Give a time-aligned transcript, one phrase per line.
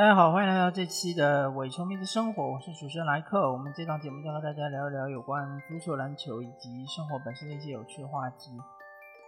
[0.00, 3.52] 大家好，欢迎来到这期的伪球迷的生活，我是主持人莱克。
[3.52, 8.56] 我们这档节目将和大家聊一聊有关足球、篮球以及生活本身的一些有趣的话题。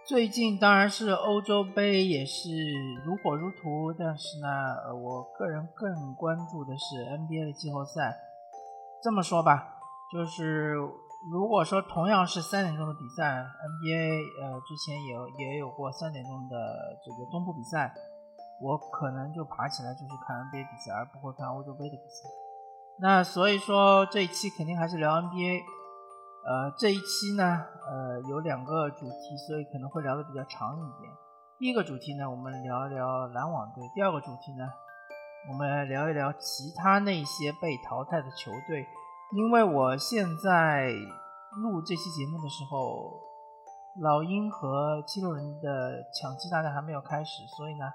[0.03, 2.49] 最近当然是欧洲杯也是
[3.05, 8.17] 如火如荼，但是呢，我个人更关注的是 NBA 的季后赛。
[9.03, 9.77] 这么说吧，
[10.11, 10.73] 就是
[11.31, 17.93] 如果说同样是三点钟的比赛，NBA 呃之前有也有过三点钟的这个东部比赛。
[18.63, 22.29] 我可能就爬起来就去看 NBA 比赛，而不会看欧洲杯的比赛。
[22.99, 25.59] 那所以说这一期肯定还是聊 NBA。
[26.45, 27.43] 呃，这一期呢，
[27.87, 31.11] 呃，有两个主题，所以可能会聊的比较长一点。
[31.59, 34.67] 第一个主题呢，我们聊一聊篮网队；第二个主题呢，
[35.49, 38.85] 我们来聊一聊其他那些被淘汰的球队。
[39.35, 40.91] 因为我现在
[41.63, 43.19] 录这期节目的时候，
[44.01, 47.85] 老鹰和七六人的抢七大战还没有开始，所以呢。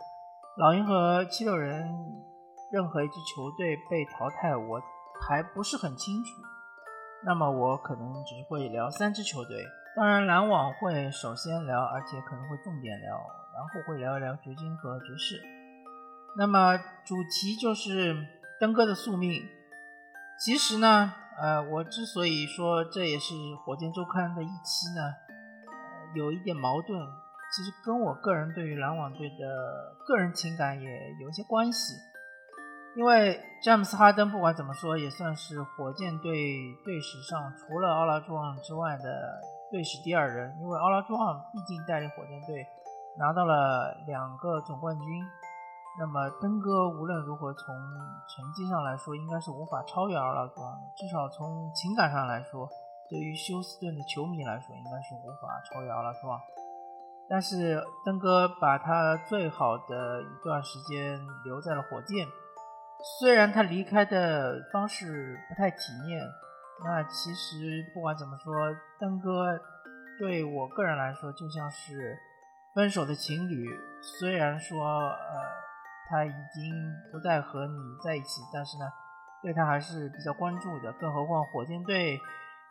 [0.59, 1.87] 老鹰和七六人
[2.73, 4.83] 任何一支球队被淘汰，我
[5.21, 6.31] 还不是很清楚。
[7.25, 9.65] 那么我可能只会聊三支球队。
[9.95, 13.15] 当然，篮网会首先聊，而且可能会重点聊，
[13.55, 15.41] 然后会聊一聊掘金和爵士。
[16.37, 18.27] 那么主题就是
[18.59, 19.41] 登哥的宿命。
[20.41, 23.33] 其实呢，呃，我之所以说这也是
[23.65, 25.03] 火箭周刊的一期呢，
[25.69, 27.01] 呃有一点矛盾。
[27.51, 30.89] 其实跟我个人对于篮网队的个人情感也
[31.21, 31.95] 有一些关系，
[32.95, 36.33] 因为詹姆斯哈登不管怎么说也算是火箭队
[36.85, 39.41] 队史上除了奥拉朱旺之外的
[39.71, 42.67] 队史第二人，因为奥拉朱旺毕竟带领火箭队
[43.19, 45.07] 拿到了两个总冠军，
[45.99, 47.65] 那么登哥无论如何从
[48.29, 52.69] 成绩上来说应该是无法超越奥拉朱旺的，至少从情感上来说，
[53.09, 56.39] 对于休斯顿的球迷来说应该是无法超越奥拉朱旺。
[57.31, 62.27] 但是登哥把他最好的一段时间留在了火箭，
[63.21, 66.21] 虽然他离开的方式不太体面，
[66.85, 68.55] 那其实不管怎么说，
[68.99, 69.61] 登哥
[70.19, 72.17] 对我个人来说就像是
[72.75, 75.43] 分手的情侣，虽然说呃
[76.09, 76.73] 他已经
[77.13, 78.87] 不再和你在一起，但是呢
[79.43, 82.19] 对他还是比较关注的，更何况火箭队。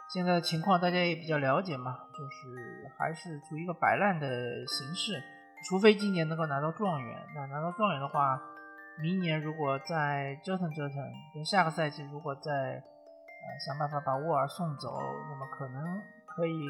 [0.07, 4.27] 现在的情况大家也比较了解嘛，就是还是处于一个摆烂的
[4.65, 5.21] 形式，
[5.67, 7.19] 除非今年能够拿到状元。
[7.35, 8.39] 那拿到状元的话，
[9.01, 10.95] 明年如果再折腾折腾，
[11.35, 14.97] 等下个赛季如果再呃想办法把沃尔送走，
[15.29, 16.65] 那么可能可以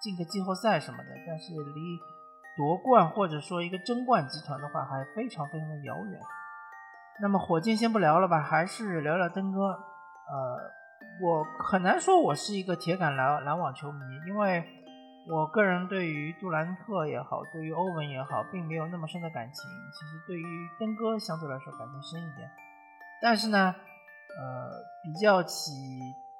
[0.00, 1.10] 进个季后赛什么的。
[1.26, 2.00] 但是离
[2.56, 6.18] 夺冠或者说一个争冠集团的话，还非常非常的遥远。
[7.20, 10.79] 那么火箭先不聊了吧，还是聊聊登哥，呃。
[11.22, 14.64] 我很难说我是一个铁杆篮篮网球迷，因为
[15.28, 19.64] 我个人对于杜兰特也好，对于欧文也好，并没有那么深的感情。
[19.92, 22.50] 其实对于登哥相对来说感情深一点。
[23.20, 23.74] 但是呢，
[24.38, 24.70] 呃，
[25.04, 25.72] 比较起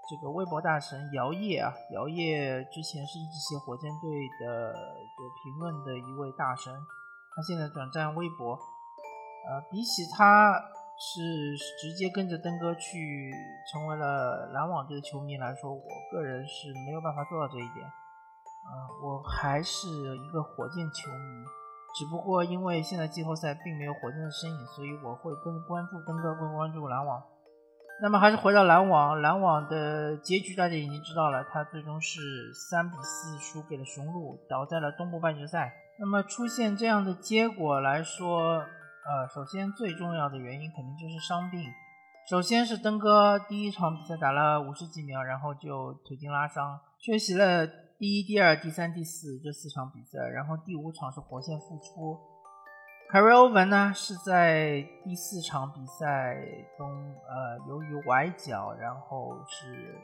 [0.08, 6.72] 这个微博大神姚烨啊，姚烨之前是一直写火箭队的就评论的一位大神，
[7.36, 10.58] 他现在转战微博，呃，比起他。
[11.00, 13.32] 是直接跟着登哥去
[13.72, 15.80] 成为了篮网队的球迷来说，我
[16.12, 17.80] 个人是没有办法做到这一点。
[17.80, 18.70] 嗯，
[19.02, 21.42] 我还是一个火箭球迷，
[21.96, 27.22] 只不过因为现在季后赛并没有火箭的身影，所以我会更关注登哥，更关注篮网。
[28.02, 32.20] 那么还是回到篮网，篮网的结局大家已经知道了，他最终是
[32.52, 35.72] 三比四输给了雄鹿，倒在了东部半决赛。
[35.98, 38.66] 那么出现这样的结果来说。
[39.06, 41.64] 呃，首先最重要的原因肯定就是伤病。
[42.28, 47.66] 首先是登哥第一场比赛打了五十几秒，然后就腿筋拉伤，缺席了
[47.98, 52.20] 第一、第二、第三、第四这四场比赛，然后第五场是火线复出。
[53.10, 56.36] 凯瑞欧文呢是在第四场比赛
[56.76, 56.86] 中，
[57.26, 59.98] 呃，由于崴脚，然后是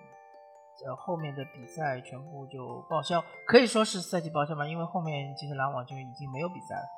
[0.85, 6.96] 呃后面的比赛全部就报销，可以说是赛季报销吧，因为后面其实篮网就已经没有比赛了。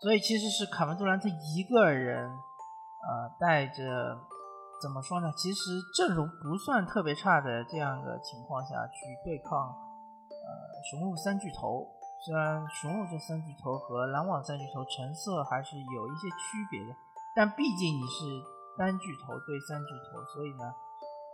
[0.00, 4.18] 所以其实是卡文杜兰特一个人，呃，带着
[4.80, 5.32] 怎么说呢？
[5.36, 9.68] 其实阵容不算特别差的这样的情况下去对抗，
[10.30, 10.48] 呃，
[10.90, 11.88] 雄鹿三巨头。
[12.24, 16.94] 虽然雄鹿这三巨头和篮网三巨头成色还是有一些区别的，
[17.34, 18.42] 但毕竟你是
[18.76, 20.74] 单巨头对三巨头，所以呢，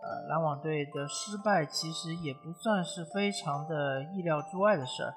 [0.02, 5.14] 呃，篮网队的失败其实也不算是非常的意料之外的事儿。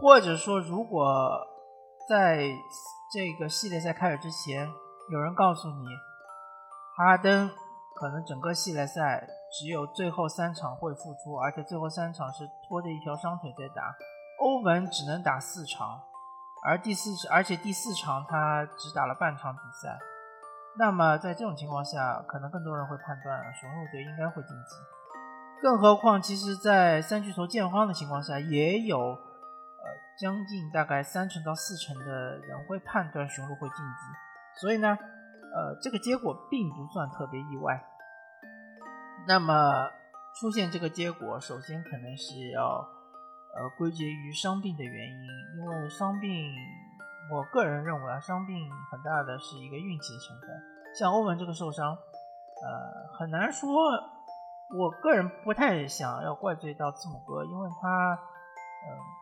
[0.00, 1.04] 或者说，如果
[2.10, 2.42] 在
[3.12, 4.68] 这个系列赛开始之前，
[5.12, 5.86] 有人告诉你，
[6.96, 7.48] 哈登
[7.94, 13.94] 可能整个系列赛只有最后三场会复出，而且最后三场是拖着一条伤腿在打。
[14.40, 16.00] 欧文只能打四场，
[16.66, 19.96] 而第四而且第四场他只打了半场比赛。
[20.80, 24.74] 那么在这种情况下，可能更多人会判断雄鹿队应该会晋级。
[25.62, 29.16] 更何况，其实，在三巨头见荒的情况下，也有
[30.20, 34.60] 将近大概三成到四成的人会判断雄鹿会晋级。
[34.60, 37.82] 所以呢，呃，这个结果并不算特别意外。
[39.26, 39.88] 那么
[40.38, 42.86] 出现这个结果，首先可能是要
[43.56, 45.26] 呃归结于伤病的原因，
[45.58, 46.30] 因为伤病。
[47.32, 50.48] 我个人认为啊，伤病很大的是一个运气的成分。
[50.98, 53.70] 像欧文这个受伤，呃，很难说。
[54.76, 58.18] 我个人不太想要怪罪到字母哥，因为他，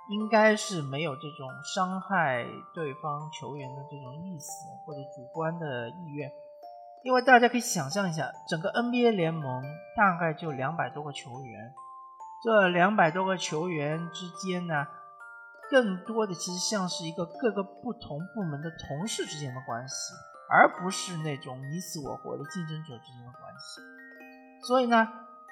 [0.08, 2.44] 应该是没有这种伤害
[2.75, 4.50] 对方球员的这种意思
[4.84, 6.31] 或者主观的意愿。
[7.05, 9.62] 因为大家可以想象一下，整个 NBA 联盟
[9.96, 11.75] 大概就两百多个球员，
[12.43, 14.87] 这两百多个球员之间呢？
[15.70, 20.14] 更多的其实像是一个各个不同部门的同事之间的关系，
[20.50, 23.82] 而不是那种你死我活的竞争者之间的关系。
[24.66, 25.06] 所以呢，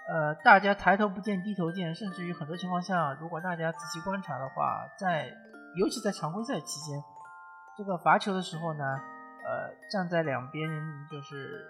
[0.09, 5.33] 呃，大家抬头不见低头见，甚至于很多情况下，如果大家仔细观察的话，在
[5.77, 7.03] 尤其在常规赛期间，
[7.77, 8.85] 这个罚球的时候呢，
[9.45, 10.69] 呃，站在两边
[11.11, 11.65] 就是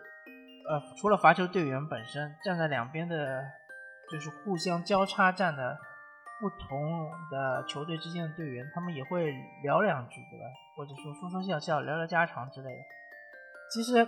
[0.69, 3.43] 呃，除了罚球队员本身，站在两边的，
[4.11, 5.79] 就是互相交叉站的。
[6.39, 9.33] 不同的球队之间的队员，他们也会
[9.63, 10.45] 聊两句，对吧？
[10.77, 12.83] 或者说说说笑笑，聊聊家常之类的。
[13.73, 14.07] 其实，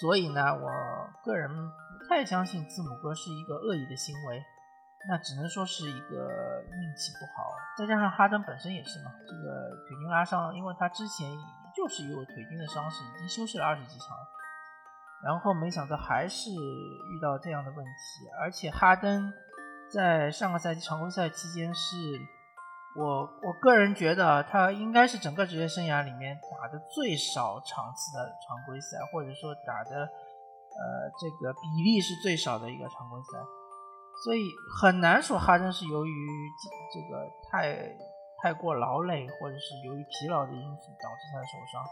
[0.00, 0.70] 所以呢，我
[1.22, 1.50] 个人
[2.08, 4.42] 太相信字母哥是一个恶意的行为，
[5.08, 7.54] 那只能说是一个运气不好。
[7.76, 11.30] 再加上哈登本身也是嘛，这个腿筋拉伤，因为他之前
[11.74, 14.16] 就是因为腿筋的伤势，已经休息了二十几场，
[15.24, 19.32] 然后没想到还是遇到这样的问题，而且哈登。
[19.88, 21.96] 在上个赛季常规赛期间，是
[22.96, 30.08] 我我个人觉得他应该是整个职业生涯里面打的最少场次的常规赛，或者说打的
[30.76, 33.38] 呃这个比例是最少的一个常规赛，
[34.24, 36.12] 所以很难说哈登是由于
[36.92, 37.96] 这个太
[38.42, 41.82] 太过劳累，或者是由于疲劳的因素导致他的受伤，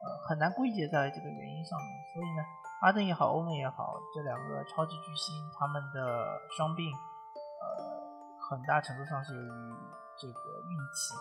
[0.00, 1.88] 呃很难归结在这个原因上面。
[2.14, 2.44] 所以呢，
[2.80, 6.92] 哈登也好，欧文也好，这两个超级巨星他们的伤病。
[6.92, 8.02] 呃
[8.50, 9.72] 很大程度上是由于
[10.20, 10.34] 这个
[10.68, 11.14] 运气，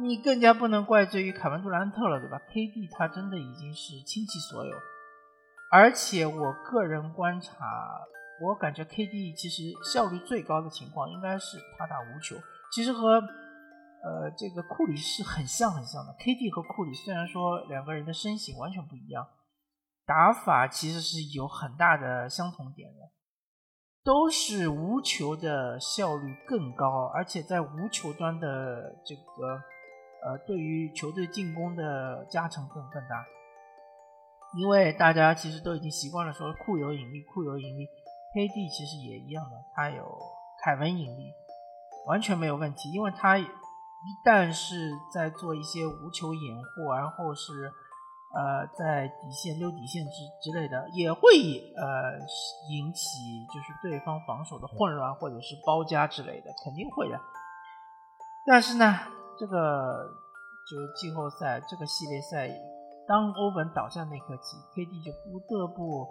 [0.00, 4.74] 你更加不能怪罪于凯文杜兰特了，对吧？KD 他真的已经是倾其所有，
[5.70, 7.54] 而且我个人观察，
[8.40, 12.36] 我感觉 KD 其实效率最高的情况应该是他打无球，
[12.72, 13.20] 其实和
[14.02, 16.12] 呃这个库里是很像很像的。
[16.14, 19.26] KD 和库里虽然说两个人的身形完全不一样，
[20.06, 23.10] 打法其实是有很大的相同点的。
[24.04, 29.60] 都是无球的效率更高，而且在无球端的这个
[30.24, 33.26] 呃，对于球队进攻的加成更更大。
[34.54, 37.86] 因为大家其实都已经习惯了说库有引力，库有引力
[38.34, 40.04] ，KD 其实也一样的，他有
[40.62, 41.32] 凯文引力，
[42.06, 42.90] 完全没有问题。
[42.92, 43.46] 因为他一
[44.24, 47.72] 旦是在做一些无球掩护，然后是。
[48.30, 51.18] 呃，在底线溜底线之之类的，也会
[51.74, 52.12] 呃
[52.70, 57.18] 引起就是对方防守的混乱或者是包夹之类的，肯定会的。
[58.44, 58.98] 但是呢，
[59.38, 60.12] 这个
[60.70, 62.48] 就是季后赛这个系列赛，
[63.08, 66.06] 当欧文倒下那刻起，KD 就不得不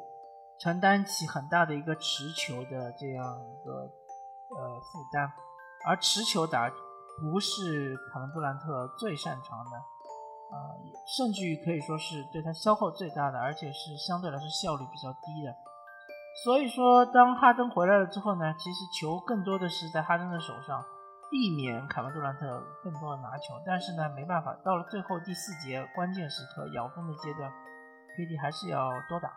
[0.60, 3.72] 承担起很大的一个持球的这样一个
[4.58, 5.30] 呃负担，
[5.86, 6.68] 而持球打
[7.22, 9.78] 不是凯文杜兰特最擅长的。
[10.48, 10.56] 啊，
[11.06, 15.54] 甚至于可以说是对他消耗最大的，而且是相对来说效率比较低的。
[16.46, 20.82] 所以说，当哈登回来了之后呢，其实球更多的是在哈登的手上，
[21.30, 23.62] 避免凯文杜兰特更多的拿球。
[23.66, 27.52] 但是呢，没办法，到了最后第四节关键时刻咬分的阶段
[28.16, 29.32] ，KD 还是要多打。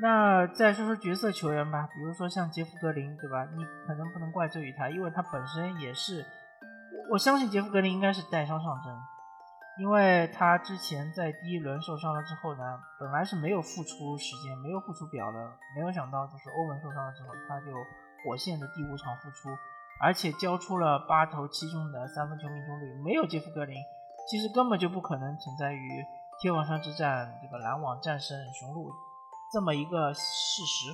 [0.00, 3.44] 那再说说角色球员吧，比如说像杰夫格林，对吧？
[3.56, 6.24] 你可能不能怪罪于他，因为他本身也是，
[7.10, 8.94] 我相信杰夫格林应该是带伤上阵。
[9.78, 15.38] 因为他之前在第一轮受伤了之后呢，本来是没有复出时间，没有复出表的，
[15.74, 17.72] 没有想到就是欧文受伤了之后，他就
[18.24, 19.48] 火线的第五场复出，
[20.00, 23.76] 而且交出了八投七中的三分球命中率，没有杰夫格林，
[24.30, 26.04] 其实根本就不可能存在于
[26.40, 28.90] 天王山之战这个篮网战胜雄鹿
[29.52, 30.22] 这么一个事
[30.64, 30.90] 实，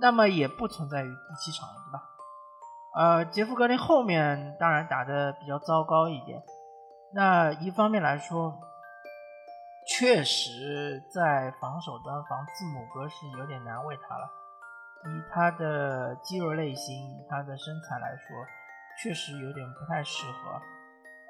[0.00, 2.02] 那么也不存在于第七场，对吧？
[2.96, 6.42] 呃，杰夫格林后面当然打的比较糟糕一点。
[7.14, 8.58] 那一方面来说，
[9.96, 14.28] 确实在防守端防字母哥是有点难为他了。
[15.04, 18.46] 以他的肌肉类型，以他的身材来说，
[19.02, 20.50] 确实有点不太适合。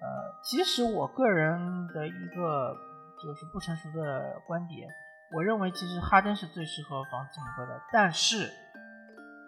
[0.00, 2.76] 呃，其实我个人的一个
[3.22, 4.88] 就是不成熟的观点，
[5.32, 8.46] 我认为其实哈登是最适合防字母哥的，但是，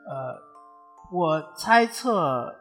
[0.08, 0.36] 呃，
[1.12, 2.54] 我猜测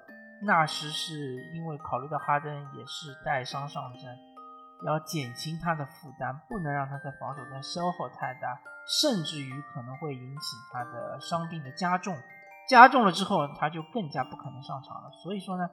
[0.43, 1.15] 纳什是
[1.53, 4.17] 因为考虑到哈登也是带伤上阵，
[4.83, 12.17] 要减轻他的负担，不能让他在防守端消耗太大，甚至于可能会引起他的伤病的加重，
[12.67, 15.11] 加重了之后他就更加不可能上场了。
[15.23, 15.69] 所以说呢，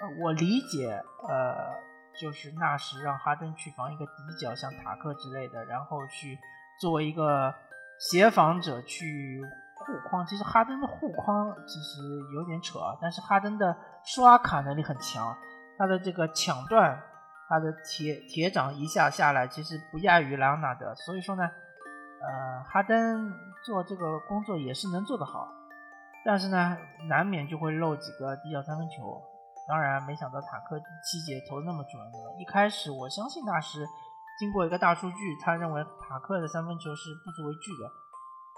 [0.00, 1.74] 呃，我理解，呃，
[2.20, 6.38] 就是纳什让哈登去防一个底角，像塔克之类的，然后去。
[6.80, 7.54] 作为一个
[8.00, 9.40] 协防者去
[9.76, 12.00] 护框，其实哈登的护框其实
[12.34, 15.36] 有点扯，但是哈登的刷卡能力很强，
[15.78, 17.00] 他的这个抢断，
[17.52, 20.94] 他的铁铁掌一下下来，其实不亚于莱昂纳德。
[20.94, 23.30] 所以说呢，呃，哈登
[23.62, 25.46] 做这个工作也是能做得好，
[26.24, 26.78] 但是呢，
[27.10, 29.20] 难免就会漏几个低角三分球。
[29.68, 32.00] 当然，没想到塔克第七节投的那么准。
[32.40, 33.86] 一开始我相信大师。
[34.38, 37.84] 经过一个大数据，他认为塔克的三分球是不足为惧的，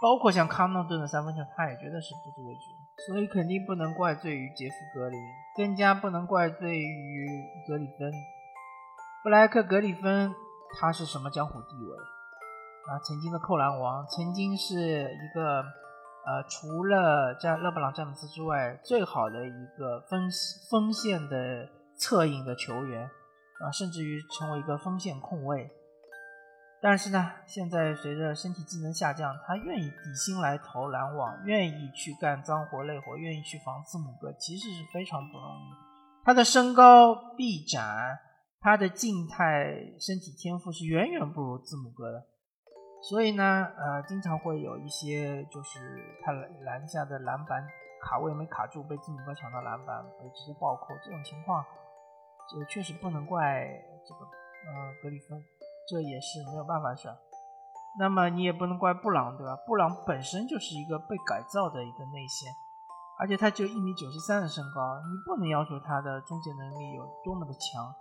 [0.01, 2.61] 包括像康诺顿的三分球，他也觉得是不足为惧，
[3.09, 5.19] 所以肯定不能怪罪于杰夫格林，
[5.57, 7.27] 更加不能怪罪于
[7.67, 8.13] 格里芬。
[9.25, 10.35] 布莱克格里芬
[10.79, 13.01] 他是什么江湖地位啊？
[13.03, 15.63] 曾经的扣篮王，曾经是一个
[16.27, 20.29] 呃，除了詹勒布朗詹姆斯之外最好的一个锋
[20.71, 21.67] 锋线的
[21.97, 23.09] 策应的球员。
[23.65, 25.71] 啊，甚至于成为一个锋线控卫，
[26.83, 35.63] 但是呢，现在随着身体机能下降，他愿意底薪来投篮网，愿意去干脏活累活，愿意去防字母哥，其实是非常不容易。
[36.25, 38.19] 他的身高、臂展，
[38.65, 42.25] 他的静态身体天赋是远远不如字母哥的，
[43.03, 43.45] 所以呢，
[43.77, 47.63] 呃，经常会有一些就是他篮下的篮板
[48.01, 51.63] 卡位没卡住，被字母哥抢到篮板，被直接暴扣这种情况。
[52.49, 53.69] 这确实不能怪
[54.09, 55.39] 这个呃格里芬，
[55.91, 57.13] 这也是没有办法事。
[58.01, 59.55] 那么你也不能怪布朗，对吧？
[59.67, 62.51] 布朗本身就是一个被改造的一个内线，
[63.21, 67.93] 而且他只有一米九十三的身高，你不能要求他的终结能力有多么的强。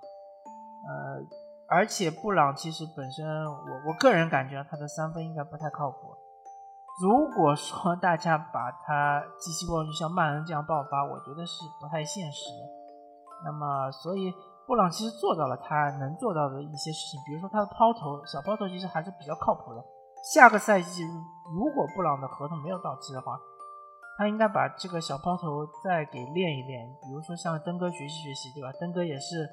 [0.83, 1.23] 呃，
[1.67, 5.97] 而且布朗其实本身，我我个人感觉他的三分应该不太靠谱。
[7.01, 12.49] 如果说 大家把他寄希望于像曼恩这样爆发，我觉得是不太现实。
[13.45, 14.31] 那么，所以
[14.67, 19.83] 布朗其实做到了他能做到的一些事情，比如说他的抛投，小抛投其实还是比较靠谱的。
[20.33, 23.37] 下个赛季如果布朗的合同没有到期的话，
[24.17, 28.71] 他应该把这个小抛投再给练一练，比如说向登哥学习学习，对吧？
[28.79, 29.49] 登哥也是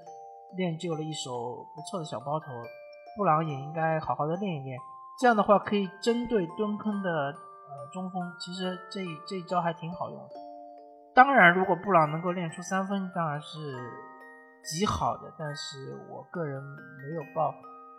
[0.57, 2.47] 练就了一手不错的小包头，
[3.17, 4.79] 布朗也应该好好的练一练。
[5.19, 10.19] 这样的话可以针对蹲坑的呃中锋，其实这这一招还挺好用。
[11.15, 13.59] 当然，如果布朗能够练出三分，当然是
[14.63, 15.33] 极好的。
[15.39, 17.53] 但是我个人没有抱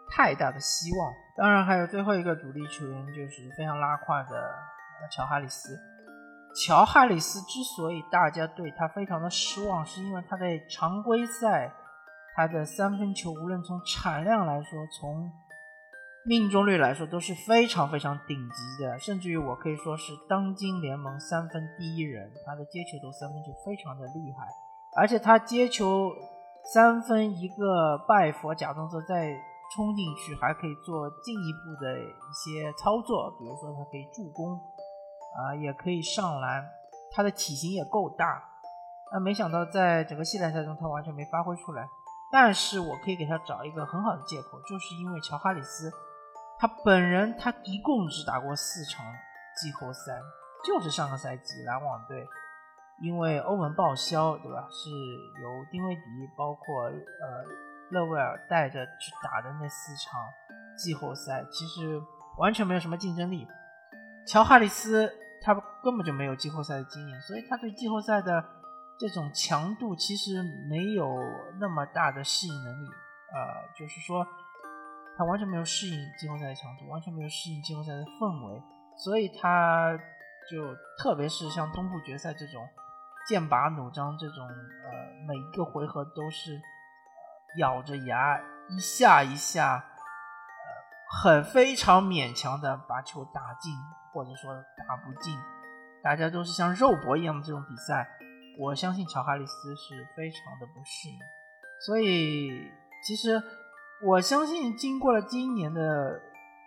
[0.10, 1.14] 太大的希望。
[1.38, 4.52] 当然，还有最后一个主力球员，就是非常拉胯的
[5.12, 5.78] 乔哈里斯。
[6.56, 11.72] 乔哈里斯之所以大家对他非常的失望，是因为他在常规赛
[12.36, 15.32] 他的三分球，无论从产量来说，从
[16.26, 22.32] 命中率来说都是非常非常顶级的，甚至于我可以说是当今联盟三分第一人。
[22.46, 24.48] 他的接球投三分就非常的厉害，
[24.96, 26.12] 而且他接球
[26.74, 29.36] 三分一个拜佛假动作再
[29.74, 36.64] 冲进去，还可以做进一步的一些操作，比如说他可以助攻，啊，也可以上篮，
[37.12, 38.44] 他的体型也够大。
[39.12, 41.88] 那没想到在整个系列赛中他完全没发挥出来，
[42.32, 45.92] 但是我可以给他找一个很好的借口，就是因为乔哈里斯。
[46.58, 49.04] 他本人他一共只打过四场
[49.56, 50.14] 季后赛，
[50.64, 52.24] 就是上个赛季篮网队
[53.02, 54.68] 因为欧文报销，对吧？
[54.70, 56.02] 是由丁威迪
[56.38, 56.94] 包括呃
[57.90, 60.22] 勒维尔带着去打的那四场
[60.78, 62.00] 季后赛，其实
[62.38, 63.48] 完全没有什么竞争力。
[64.28, 65.12] 乔哈里斯
[65.42, 68.46] 他根本就没有季后赛的经验，所以他对季后赛的
[69.02, 71.18] 这种强度其实没有
[71.60, 72.88] 那么大的适应能力，
[73.34, 74.24] 呃，就是说。
[75.18, 78.64] 他完全没有适应季后赛的强度，完全没有适应季后赛的氛围，
[78.98, 79.96] 所以他
[80.50, 82.66] 就特别是像东部决赛这种
[83.28, 86.60] 剑拔弩张这种，呃，每一个回合都是
[87.58, 88.40] 咬着牙
[88.70, 93.76] 一下一下，呃，很非常勉强的把球打进，
[94.14, 94.56] 或者说
[94.88, 95.38] 打不进，
[96.02, 98.10] 大家都是像肉搏一样的这种比赛，
[98.60, 101.20] 我相信乔哈里斯是非常的不适应，
[101.86, 102.50] 所以
[103.06, 103.42] 其实。
[104.04, 105.82] 我相信，经过了今年的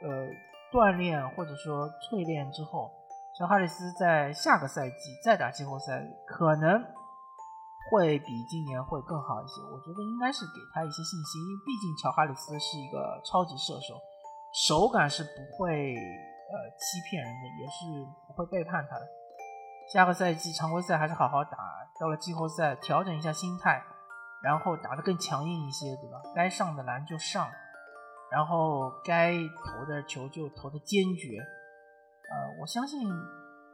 [0.07, 0.31] 呃
[0.71, 2.89] 锻炼或者说淬炼之后，
[3.37, 5.99] 乔哈里斯在下个赛季再打季后赛，
[6.29, 6.79] 可能
[7.91, 9.61] 会比今年会更好一些。
[9.63, 13.99] 我觉得应该是给他一些信心，因为毕竟乔哈里斯是一个超级射手，
[14.71, 19.03] 手感是不会呃欺骗人的，也是不会背叛他的。
[19.93, 21.59] 下个赛季常规赛还是好好打，
[22.01, 23.83] 到了季后赛调整一下心态，
[24.43, 26.21] 然后打得更强硬一些，对吧？
[26.35, 27.49] 该上的篮就上，
[28.31, 31.39] 然后该投的球就投的坚决。
[31.39, 33.09] 呃，我相信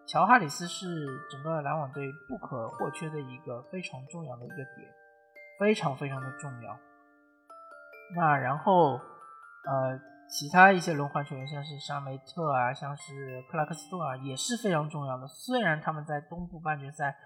[0.07, 4.93] 乔哈里斯是整个篮网队不可或缺的一个非常重要的一个点，
[5.59, 6.77] 非常非常的重要。
[8.17, 9.01] 那然后
[9.65, 10.01] 呃。
[10.31, 15.27] 其他一些轮换球员，像是沙梅特啊，像是克拉克斯顿啊，也是非常重要的。
[15.27, 17.17] 虽然他们在东部半决赛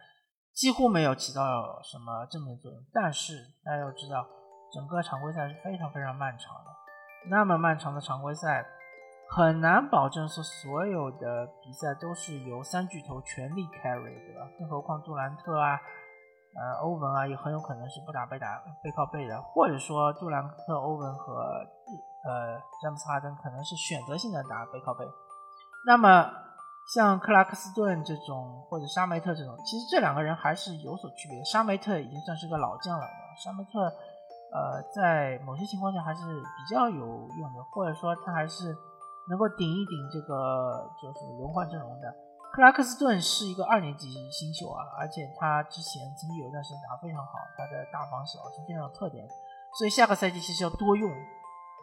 [0.54, 4.26] 几乎没有起到什么正面作用，但是大家要知道，
[4.73, 6.70] 整个常规赛是非常非常漫长的。
[7.28, 8.64] 那么漫长的常规赛，
[9.28, 14.49] 很难保证说所有的比赛都是由三巨头全力 carry，对吧？
[14.58, 15.78] 更何况杜兰特啊，
[16.56, 21.66] 呃，欧文啊，也很有可能是不打背打背靠背的，或者说杜兰特、欧文和。
[22.24, 25.04] 呃，詹姆斯哈登可能是选择性的打背靠背，
[25.86, 26.32] 那么
[26.94, 31.44] 像克拉克斯顿这种或者沙梅特这种，其实这两个人还是有所区别。
[31.44, 33.84] 沙梅特已经算是个老将了，沙梅特
[34.52, 37.04] 呃在某些情况下还是比较有
[37.40, 38.74] 用的，或者说他还是
[39.28, 42.08] 能够顶一顶这个就是轮换阵容的。
[42.52, 49.26] 克拉克斯顿是一个二年级新秀啊，而且他之前曾经有一段时间打得非常好，他的大防守是非常有特点，
[49.76, 51.10] 所以下个赛季其实要多用。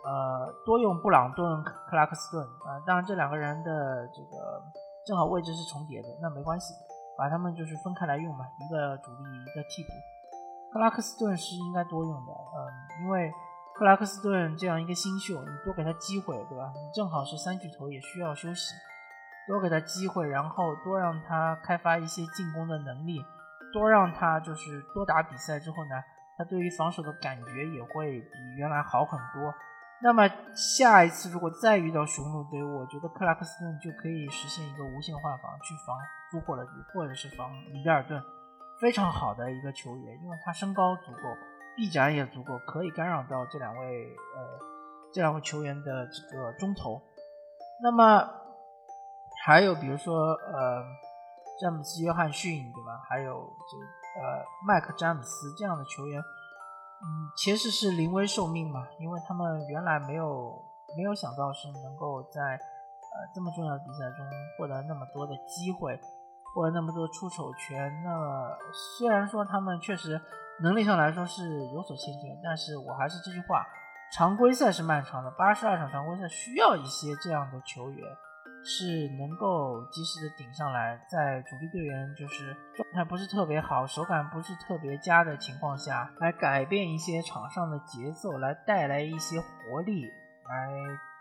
[0.04, 4.64] 呃，多用布朗顿、克拉克斯顿啊，当然这两个人的这个
[5.06, 6.74] 正好位置是重叠的，那没关系，
[7.18, 9.90] 把他们就是分开来用嘛，一个主力，一个替补。
[10.74, 13.32] 克拉克斯顿是应该多用的，嗯，因为
[13.76, 16.72] 克拉克斯顿这样一个新秀，你多给他机会，对吧？
[16.74, 18.74] 你正好是三巨头，也需要休息，
[19.48, 23.24] 多给他机会，然后多让他开发一些进攻的能力，
[23.74, 26.02] 多让他就是多打比赛之后呢，
[26.38, 29.54] 他对于防守的感觉也会比原来好很多。
[30.04, 35.96] 那么下一次如果再遇到雄鹿队，我觉得克拉克斯顿就可以实现一个无限换防，去防
[36.32, 38.20] 朱霍勒迪或者是防米德尔顿，
[38.80, 41.38] 非常好的一个球员，因为他身高足够，
[41.76, 44.60] 臂展也足够，可以干扰到这两位呃
[45.14, 47.00] 这两位球员的这个中投。
[47.84, 48.28] 那么
[49.46, 50.84] 还有比如说呃
[51.60, 53.00] 詹姆斯约翰逊对吧？
[53.08, 53.34] 还有
[53.70, 56.20] 这呃麦克詹姆斯这样的球员。
[57.04, 60.64] 嗯，其实是临危受命嘛，因为他们原来没有
[60.96, 64.26] 没有想到是能够在呃这么重要的比赛中
[64.58, 66.00] 获得那么多的机会，
[66.54, 68.04] 获得那么多出手权。
[68.04, 70.22] 那虽然说他们确实
[70.62, 73.66] 能力上来说是有所欠缺，但是我还是这句话，
[74.14, 78.08] 常规赛是漫长的，八十二场常规赛需要一些这样的球员。
[78.64, 90.06] 是能够及时的顶上来，在主力队员就是状态不是特别好、手感不是特别佳的情况下，来改变一些场上的节奏，来带来一些活力，
[90.48, 90.68] 来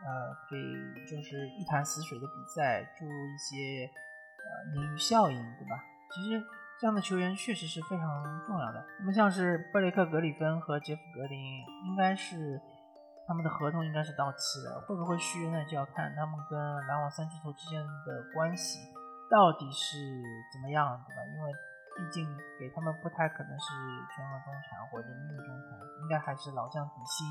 [0.05, 3.89] 呃给就是一潭死水的比赛注入一些
[4.37, 5.83] 呃鲶鱼效应，对吧？
[6.15, 6.43] 其实
[6.79, 8.85] 这样的球员确实是非常重要的。
[8.99, 11.39] 那么像是布雷克·格里芬和杰夫·格林，
[11.87, 12.61] 应该是。
[13.31, 15.65] 他们的合同应该是到期的，会不会续约呢？
[15.65, 18.81] 就要看他们跟篮网三巨头之间的关系
[19.31, 19.97] 到底是
[20.53, 21.23] 怎么样，对吧？
[21.31, 21.53] 因为
[21.95, 22.27] 毕竟
[22.59, 23.67] 给他们不太可能是
[24.11, 27.29] 全额中产或者秘密中产，应该还是老将底薪。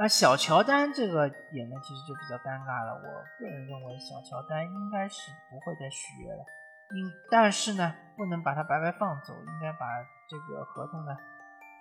[0.00, 2.94] 啊，小乔丹这个点呢，其实就比较尴尬了。
[2.94, 6.42] 我个人认为，小乔丹应该是不会再续约了。
[6.96, 11.14] 应但是呢，不能把他白白放走，应该把这个合同呢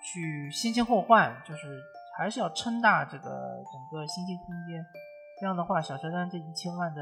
[0.03, 1.81] 去先签后换，就是。
[2.17, 3.29] 还是要撑大这个
[3.71, 4.83] 整个薪金空间，
[5.39, 7.01] 这样的话，小乔丹这一千万的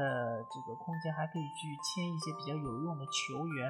[0.50, 3.68] 这个空间还可以去签一些比较有用的球员，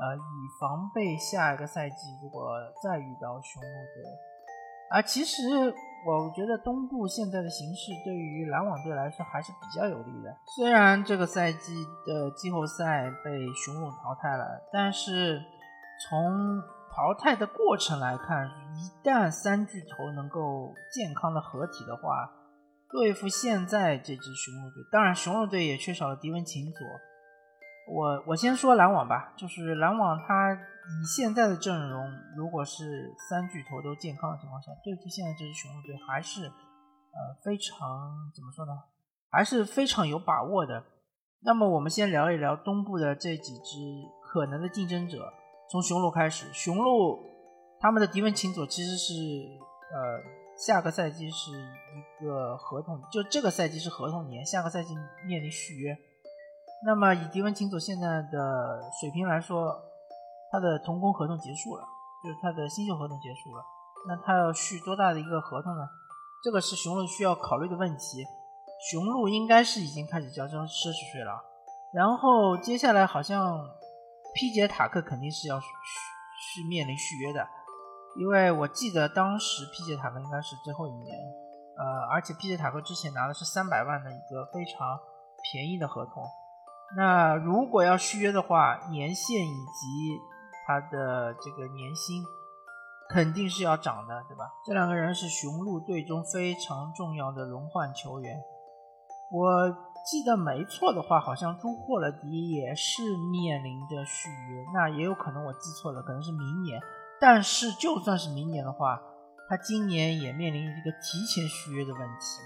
[0.00, 4.04] 呃，以防备下一个赛季如果再遇到雄鹿队。
[4.90, 5.42] 啊，其实
[6.06, 10.36] 我觉得东部现在的形势对于篮网队来说还是比较有利的。
[10.54, 11.74] 虽然这个赛季
[12.06, 15.42] 的季后赛被雄鹿淘汰了，但是
[16.06, 16.62] 从
[16.94, 22.30] 淘汰的过程来看，一旦三巨头能够健康的合体的话，
[22.88, 26.86] 对付现在这支雄鹿队，当然雄鹿队也缺少了迪文琴佐。
[27.92, 32.00] 我我先说篮网吧，就是篮网他以现在的阵容，
[32.36, 38.72] 如果是三巨头都健康的情况下，对付现在这支雄鹿队还是呃非常怎么说呢，
[39.32, 40.84] 还是非常有把握的。
[41.42, 43.74] 那么我们先聊一聊东部的这几支
[44.22, 45.34] 可能的竞争者。
[45.70, 47.18] 从雄鹿开始，雄鹿
[47.80, 49.12] 他们的迪文琴佐其实是
[49.92, 50.22] 呃
[50.56, 54.94] 下个赛季是一个合同，就这个赛季是合同年，下个赛季
[55.26, 55.96] 面临续约。
[56.86, 59.74] 那么以迪文琴佐现在的水平来说，
[60.52, 61.84] 他的同工合同结束了，
[62.22, 63.64] 就是他的新秀合同结束了。
[64.06, 65.88] 那他要续多大的一个合同呢？
[66.44, 68.24] 这个是雄鹿需要考虑的问题。
[68.90, 71.42] 雄鹿应该是已经开始交交奢侈税了，
[71.94, 73.66] 然后接下来好像
[74.34, 75.66] 皮杰塔克肯定是要续
[76.38, 77.46] 续面临续约的，
[78.16, 81.16] 因为我记得当时皮杰塔克应该是最后一年，
[81.78, 84.98] 呃，而且皮杰塔克之前拿的是三百万的一个非常
[85.42, 86.22] 便宜的合同，
[86.96, 90.20] 那如果要续约的话，年限以及
[90.66, 92.22] 他的这个年薪。
[93.10, 94.50] 肯定是要涨的，对吧？
[94.66, 98.34] 这两个人是雄鹿队中非常重要的轮换球员。
[99.30, 99.68] 我
[100.04, 106.80] 记得没错的话，好像朱霍勒迪也是面临着续约，那也有可能我记错了，可能是明年。
[107.18, 109.00] 但是就算是明年的话，
[109.48, 112.40] 他今年也面临一个提前续约的问题。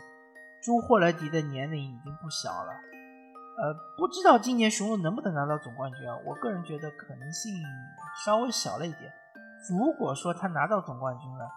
[0.62, 2.70] 朱霍勒迪的年龄已经不小了，
[3.62, 6.16] 呃，不知道今年雄鹿能不能拿到总冠军啊？
[6.26, 7.52] 我个人觉得可能性
[8.24, 9.12] 稍微小了一点。
[9.68, 11.50] 如果说他拿到总冠军了，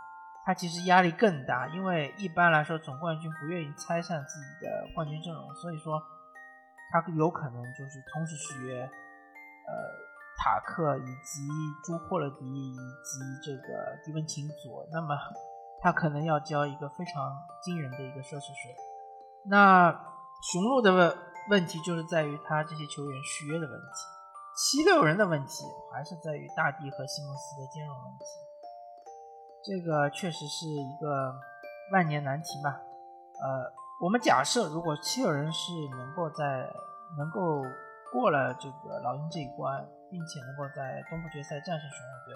[0.45, 6.01] 他其实压力更大，因为一般来说总冠军不愿意拆散自己的冠军阵容，所以说
[6.91, 8.89] 他有可能就是同时续约，呃，
[10.37, 11.47] 塔克以及
[11.83, 15.15] 朱霍勒迪以及这个迪文琴佐，那么
[15.81, 17.31] 他可能要交一个非常
[17.63, 18.75] 惊人的一个奢侈税。
[19.45, 19.91] 那
[20.51, 21.17] 雄鹿的问
[21.49, 24.07] 问题就是在于他这些球员续约的问题。
[24.53, 28.25] 七六人的问题还是在于大帝和西蒙斯的兼容问题，
[29.63, 31.35] 这个确实是一个
[31.91, 32.71] 万年难题吧。
[33.41, 33.71] 呃，
[34.01, 36.67] 我们假设如果七六人是能够在
[37.17, 37.61] 能够
[38.11, 42.35] 过了这个老鹰这一关，并且能够在东部决赛战胜雄鹿队，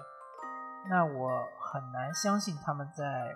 [0.88, 3.34] 那我很难相信他们在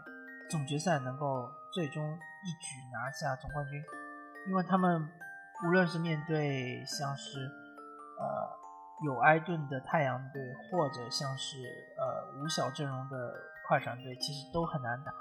[0.48, 3.82] 总决赛能够最终一举拿下总冠军，
[4.48, 5.08] 因为他们
[5.66, 7.40] 无论是面对像是
[8.18, 8.60] 呃。
[9.02, 11.56] 有埃顿的太阳队，或者像是
[11.96, 13.32] 呃五小阵容的
[13.70, 15.14] 快船队，其实都很难打。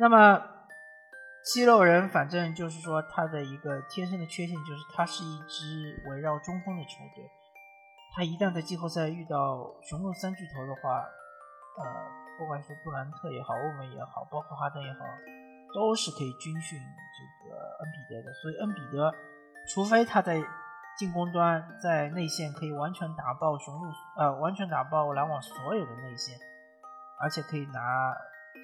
[0.00, 0.42] 那么
[1.44, 7.22] 肌肉人，反正就是说，他的一个天生的缺陷就是，他是一支围绕中锋的球队。
[8.16, 11.06] 他一旦在季后赛遇到雄鹿三巨头的话，
[11.78, 11.86] 呃，
[12.36, 14.98] 不管是杜兰特也好，欧文也好，包括哈登也好，
[15.72, 18.32] 都是可以军训这个恩比德的。
[18.42, 19.14] 所以恩比德，
[19.72, 20.42] 除非他在
[20.98, 26.36] 进攻端在内线可以完全打爆雄鹿，呃，完全打爆篮网所有的内线，
[27.22, 27.80] 而且可以拿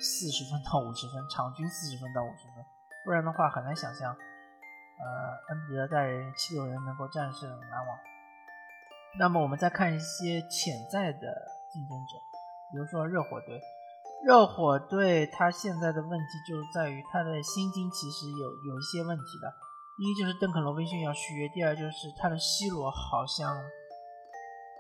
[0.01, 2.65] 四十分到五十分，场均四十分到五十分，
[3.05, 7.99] 不然的话很难想象，呃，恩比德带人七六人能够战胜篮网。
[9.19, 11.19] 那么我们再看一些潜在的
[11.73, 12.19] 竞争者，
[12.71, 13.61] 比如说热火队，
[14.27, 19.55] 热火队他现在的问题就在于他的薪金其实有有一些问题的。
[19.97, 23.57] 第一就是邓肯·罗宾逊要续约，第二就是他的·西罗好像，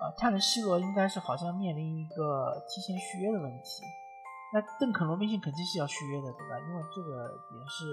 [0.01, 3.83] 呃，泰伦·西罗应该是好像面临一个提前续约的问题。
[4.55, 6.59] 那邓肯·罗宾逊肯定是要续约的，对吧？
[6.59, 7.85] 因为这个也是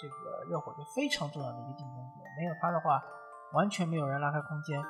[0.00, 3.02] 这个热火队非常重要的一个竞争点，没有他的话，
[3.52, 4.80] 完全没有人拉开空间。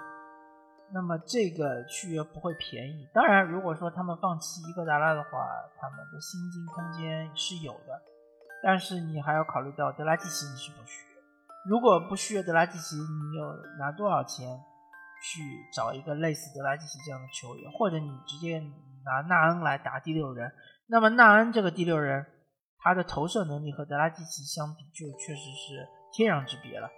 [0.93, 3.09] 那么这个续约不会便宜。
[3.15, 5.31] 当然，如果说他们放弃伊戈达拉的话，
[5.81, 8.03] 他们的薪金空间是有的，
[8.63, 11.23] 但是你还要考虑到德拉季奇你是否续约。
[11.65, 14.61] 如果不续约德拉季奇，你有拿多少钱
[15.27, 18.63] 去找一个类似德拉季奇这样的球员，或者你直接
[19.05, 20.53] 拿纳恩来打第六人？
[20.87, 22.25] 那么纳恩这个第六人，
[22.79, 26.89] 他的投射能力和德拉季奇相比，就确实是天壤之别了。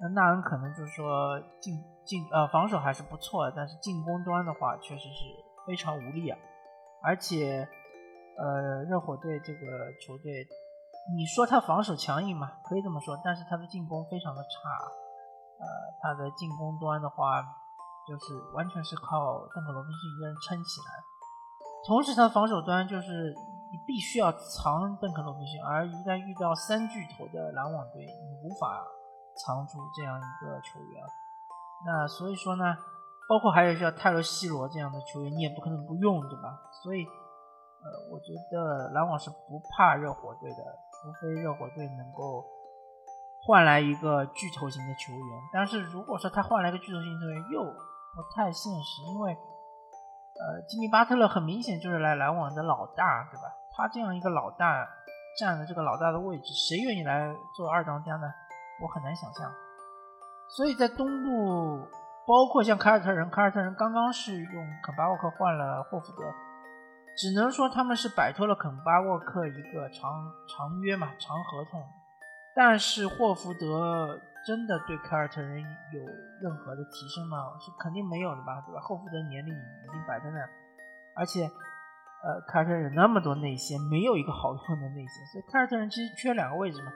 [0.00, 5.24] 那纳恩可能就是说进进呃防守还是不错，但是进攻端的话确实是
[5.66, 6.38] 非常无力啊。
[7.02, 7.68] 而且
[8.36, 10.46] 呃热火队这个球队。
[11.16, 12.60] 你说他防守强硬嘛？
[12.68, 14.48] 可以这么说，但是他的进攻非常的差，
[15.56, 15.66] 呃，
[16.02, 17.40] 他的进攻端的话，
[18.08, 20.88] 就是完全是靠邓肯罗宾逊一个人撑起来。
[21.86, 23.34] 同时，他防守端就是
[23.70, 28.82] 你必须要藏邓肯罗宾逊，而一旦遇到三巨头的篮网队，你无法
[29.36, 31.04] 藏住这样一个球员。
[31.84, 32.74] 那所以说呢，
[33.28, 36.58] 包括还有像泰勒西罗这样的球员，你也不可能不用，对吧？
[36.82, 40.56] 所以，呃，我觉得篮网是不怕热火队的。
[41.00, 42.44] 除非热火队能够
[43.46, 47.62] 换来一个巨头型的球员，但是如果说他换来一个巨头型球员又
[48.14, 53.42] 不太现实，因为呃，吉米巴特勒很明显就是来篮网的老大，对吧？
[53.76, 54.88] 他这样一个老大
[55.38, 58.26] 占了这个老大的位置，谁愿意来做二当家呢？
[58.82, 59.52] 我很难想象。
[60.56, 61.86] 所以在东部，
[62.26, 66.22] 包括像凯尔特人，凯尔特人刚刚是用肯巴沃克换了霍福德。
[67.16, 71.84] 只能说他们是摆脱了肯巴沃克一个长长约嘛，长合同。
[72.54, 76.00] 但是霍福德真的对凯尔特人有
[76.40, 77.58] 任何的提升吗？
[77.60, 78.80] 是肯定没有的吧，对吧？
[78.80, 80.48] 霍福德年龄已经摆在那儿，
[81.16, 81.44] 而且，
[82.22, 86.92] 呃，凯尔特人那么多内线，没有一个好用的内线，所以凯尔特人其实缺两个位置嘛，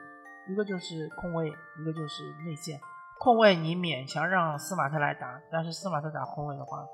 [0.49, 2.81] 一个就是控卫，一个就是内线。
[3.19, 6.85] 控卫你勉强让斯马特来打，但是斯马特打控卫的话，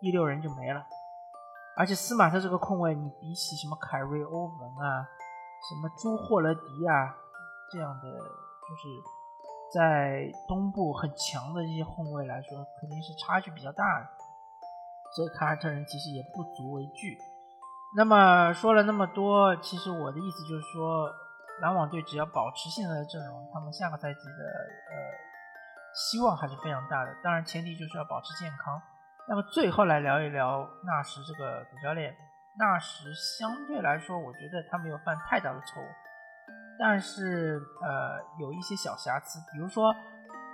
[0.00, 0.84] 第六人就没了。
[1.76, 5.08] 而且斯马特这个控卫，你比起什么凯瑞欧文啊，
[5.68, 7.16] 什么朱霍勒迪啊
[7.72, 8.88] 这样的，就是
[9.74, 14.06] 在东部很强的一些后卫来说，肯定是差距比较大的。
[15.16, 17.18] 所以凯尔特人其实也不足为惧。
[17.96, 21.10] 那么说了那么多，其实我的意思就是说，
[21.60, 24.42] 篮网队只要保持现在的阵容，他们下个赛季的
[24.90, 24.94] 呃
[25.94, 27.14] 希望还是非常大的。
[27.22, 28.80] 当然前提就是要保持健康。
[29.28, 32.14] 那么最后来聊一聊纳什这个主教练。
[32.56, 35.86] 纳什相对来说，我觉得他没有犯太大的错误，
[36.78, 39.90] 但是呃有一些小瑕疵，比如说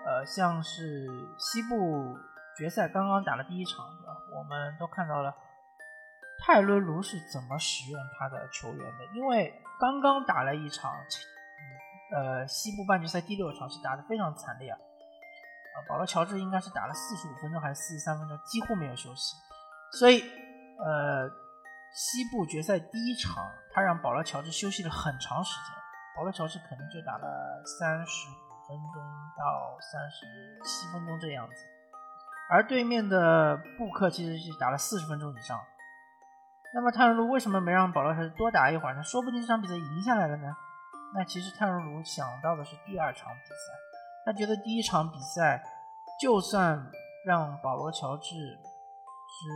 [0.06, 2.18] 呃像是西部
[2.56, 3.87] 决赛刚刚打了第一场，
[4.37, 5.35] 我们都看到了
[6.44, 10.92] 泰伦卢是怎么使用他的球员的，因为刚刚打了一场，
[12.14, 14.78] 呃西部半决赛第六场是打得非常惨烈啊。
[15.88, 19.37] 保罗·乔治应该是打了四十五分钟还是四十三分钟，几乎没有休息。
[19.98, 20.20] 所以，
[20.78, 21.26] 呃，
[21.94, 25.80] 西部决赛第一场，他让保罗·乔治休息了很长时间。
[26.16, 29.03] 保罗·乔治可能就打了三十五分钟
[29.38, 30.27] 到三十
[30.64, 31.55] 七分钟这样子，
[32.51, 35.59] 而对面的布克其实是打了四十分钟以上。
[36.73, 39.03] 那么泰伦卢为什么没让保罗·乔治多打一会儿呢？
[39.03, 40.55] 说不定这场比赛赢下来了呢？
[41.14, 43.55] 那其实泰伦卢想到的是第二场比赛。
[44.25, 45.61] 他觉得第一场比赛，
[46.20, 46.90] 就算
[47.27, 49.49] 让保罗·乔治是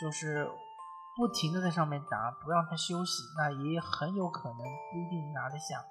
[0.00, 0.48] 就是
[1.16, 5.82] 不停的在上面打，不让他休息，那也很有可能不一定拿得下。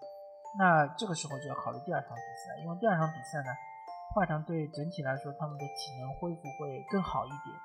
[0.57, 3.51] 那这个时候就要考虑第二场比赛，因为第二场比赛呢，
[4.13, 7.55] 快船队整体来说他们的体能恢复会更好一点，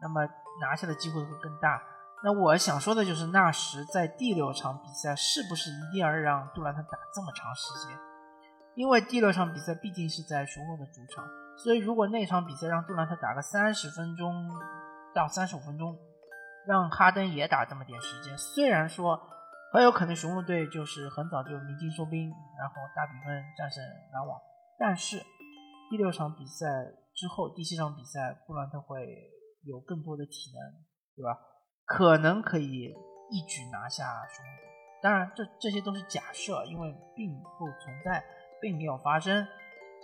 [0.00, 0.26] 那么
[0.60, 1.82] 拿下的机会会更大。
[2.24, 7.96] 那我想说的就是，纳什在第六场比赛是不是一定要让杜兰特打这么长时间？
[8.74, 11.24] 因为第六场比赛毕竟是在雄鹿的主场，
[11.56, 14.50] 所以如果那场比赛让杜兰特打个三十分钟
[15.14, 15.96] 到三十五分钟，
[16.66, 19.18] 让哈登也打这么点时间，虽然说
[19.72, 24.40] 很有可能雄鹿队就是很早就鸣金收兵，然后大比分战胜篮网，
[24.78, 25.18] 但是
[25.90, 26.66] 第六场比赛
[27.14, 29.06] 之后，第七场比赛杜兰特会
[29.64, 30.82] 有更多的体能，
[31.16, 31.38] 对吧？
[31.84, 32.94] 可能可以
[33.30, 35.02] 一举拿下雄鹿。
[35.02, 38.24] 当然，这这些都是假设，因为并不存在。
[38.58, 39.46] 并没有发生，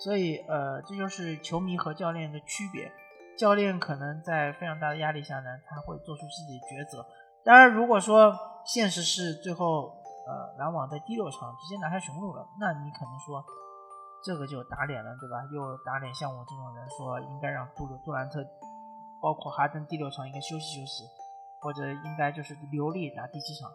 [0.04, 2.92] 所以呃，这就是球迷和教练的区别。
[3.34, 7.04] 教练可能在非常大的压力下呢，他会做出自己的抉择。
[7.42, 8.30] 当然，如果说
[8.64, 9.94] 现实是最后
[10.26, 13.44] 呃篮网在第六场直接拿下雄鹿了，那你可能说
[14.24, 15.42] 这个就打脸了，对吧？
[15.52, 18.44] 又打脸像我这种人说应该让杜杜兰特，
[19.20, 21.04] 包括哈登第六场应该休息休息，
[21.60, 23.70] 或者应该就是留力打第七场。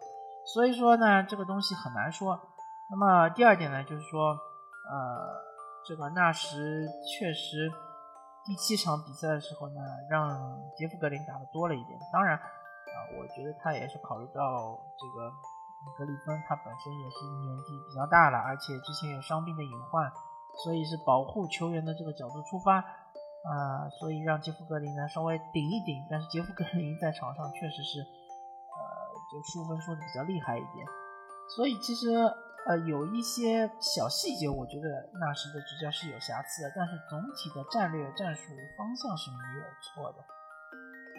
[0.54, 2.39] 所以说呢，这个东西很难说。
[2.89, 4.38] 那么第二点呢，就是说。
[4.89, 4.95] 呃，
[5.86, 6.56] 这个纳什
[7.04, 7.69] 确实
[8.45, 12.00] 第七场比赛的时候呢，让杰夫格林打的多了一点。
[12.13, 12.39] 当然，
[13.18, 15.32] 我觉得他也是考虑到这个
[15.98, 20.12] 格里芬他本身也是年纪比较大了，而且之前有伤病的隐患，
[20.64, 26.06] 所以是保护球员的这个角度出发，啊，所以让杰夫格林呢稍微顶一顶。
[26.10, 28.86] 但是杰夫格林在场上确实是，呃，
[29.32, 30.86] 就输分输的比较厉害一点，
[31.56, 32.08] 所以其实。
[32.68, 34.90] 呃，有一些小细节，我觉得
[35.22, 40.20] 纳什的执教是有瑕疵的，但是总体的战略战术方向是没有错的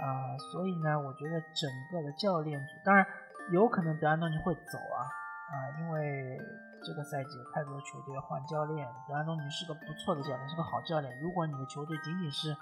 [0.01, 0.39] 啊。
[0.51, 3.07] 所以呢，我觉得整个的教练组，当然
[3.51, 5.07] 有可能德安东尼会走啊
[5.51, 6.39] 啊，因为
[6.87, 11.19] 这个赛季太多球队换教练，德安东尼是个不错的教练，是个好教练。
[11.21, 12.57] 如果你的球队仅仅是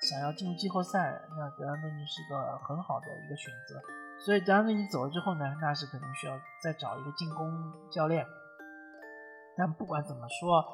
[0.00, 3.80] 想要进入季后赛，那德安东尼是个很好的一个选择。
[4.18, 8.26] 所以德安东尼走了之后呢，纳什肯定需要再找一个进攻教练。
[9.56, 10.64] 但不管怎么说，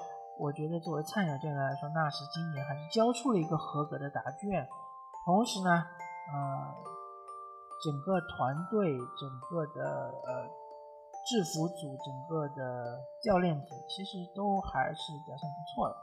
[0.41, 4.67] 我觉得作为菜鸟教练来说，纳什今年还是交出了一个合格的答卷。
[5.25, 6.75] 同时呢，呃，
[7.83, 9.83] 整个团队、整个的
[10.27, 10.47] 呃
[11.27, 15.95] 制服组、整个的教练组，其实都还是表现不错的。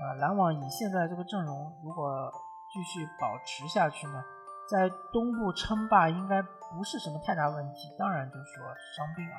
[0.00, 2.30] 啊，篮网以现在这个阵容，如果
[2.72, 4.22] 继续保持下去呢？
[4.70, 9.34] 在东部称霸应该不是什么太大问题，当然就是说伤病啊，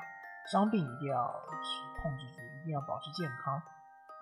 [0.52, 1.24] 伤病一定要
[2.02, 3.62] 控制住，一定要保持健康。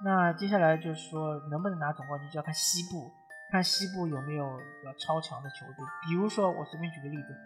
[0.04, 3.10] 那接下来就是说能不能拿总冠军，就要看西部，
[3.50, 5.84] 看西部有没有一个超强的球队。
[6.06, 7.36] 比如说我随便举个例子，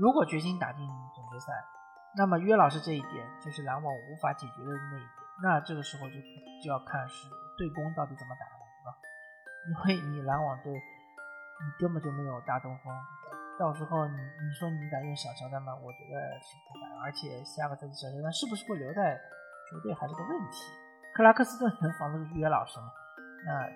[0.00, 1.52] 如果掘金打进总决赛，
[2.16, 5.10] 那么约老师这一点就是篮网无法解决的那一点，
[5.42, 6.16] 那这个时候就
[6.64, 8.96] 就要看是对攻到底怎么打了，对吧？
[9.68, 10.72] 因为你篮网队。
[11.62, 12.92] 你根本就没有大中锋，
[13.56, 15.72] 到时候你你说你敢用小乔丹吗？
[15.76, 19.14] 我觉得是不敢，而且下个赛季小乔丹是不是会留在
[19.70, 20.58] 球队还是个问题
[21.14, 22.90] 克拉克斯顿能防得住约老师吗？
[23.46, 23.70] 那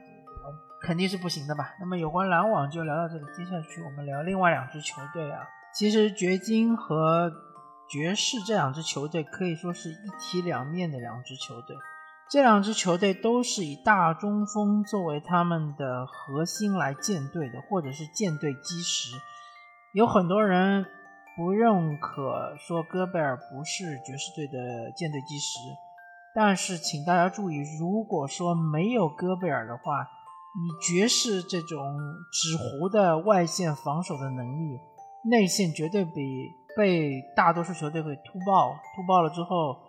[0.83, 1.75] 肯定是不行的吧。
[1.81, 5.47] 那么有关篮网就聊到这里，接下去我们聊另外两支球队啊。
[5.75, 7.31] 其实掘金和
[7.89, 11.77] 爵士这两支球队可以说是一体两面的两支球队。
[12.29, 19.17] 这两支球队都是以大中锋作为他们的核心来建队的，或者是建队基石。
[19.93, 20.85] 有很多人
[21.37, 25.59] 不认可说戈贝尔不是爵士队的建队基石，
[26.35, 30.09] 但是请大家注意，如果说没有戈贝尔的话，
[30.57, 31.99] 以爵士这种
[32.33, 34.79] 纸糊的外线防守的能力，
[35.31, 39.85] 内线绝对比被大多数球队会突爆，突爆了之后。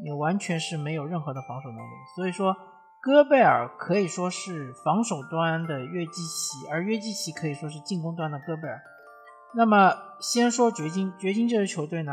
[0.00, 2.56] 你完全是没有任何的防守能力，所以说
[3.02, 8.80] 戈贝尔可以说是防守端的约基奇，而约基奇可以说是进攻端的戈贝尔。
[9.56, 12.12] 那么先说掘金，掘金这支球队呢，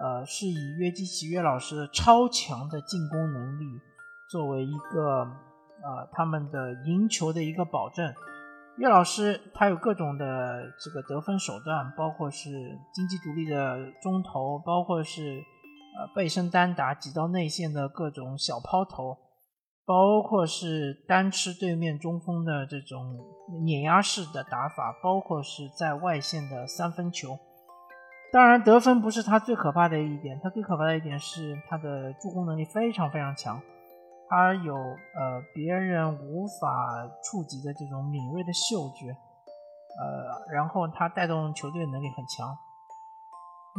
[0.00, 3.64] 呃，是以约基奇约老师的超强的进攻能力
[4.30, 5.26] 作为一个
[5.82, 8.14] 呃他们的赢球的一个保证。
[8.76, 12.50] 岳老师他有各种的这个得分手段，包括是
[12.92, 15.42] 经济独立的中投，包括是。
[15.98, 19.18] 呃，背身单打挤到内线的各种小抛投，
[19.84, 23.16] 包括是单吃对面中锋的这种
[23.64, 27.36] 碾压式的打法，包括是在外线的三分球。
[28.30, 33.60] 当然，得分不是他最可怕的一点，他最可怕的一点是他的助攻能力非常非常强，
[34.28, 39.10] 他有呃别人无法触及的这种敏锐的嗅觉，
[39.98, 42.56] 呃，然后他带动球队能力很强。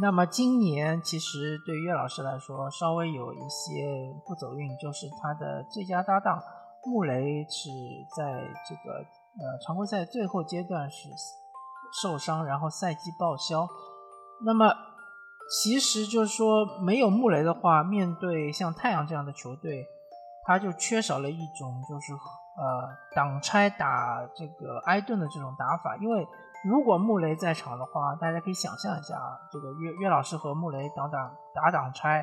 [0.00, 6.42] 那么今年其实对岳老师来说稍微有一些不走运，就是他的最佳搭档
[6.84, 7.68] 穆雷是
[8.16, 8.24] 在
[8.66, 11.10] 这个呃常规赛最后阶段是
[12.02, 13.68] 受伤，然后赛季报销。
[14.46, 14.72] 那么
[15.62, 19.84] 其实就是说没有穆雷的话，面对像太阳这样的球队，
[20.44, 26.26] 他就缺少了一种就是呃挡拆打这个埃顿的这种打法，因为。
[26.62, 32.22] 如果穆雷在场的话，大家可以想象一下啊，这个约约老师和穆雷挡挡打挡拆，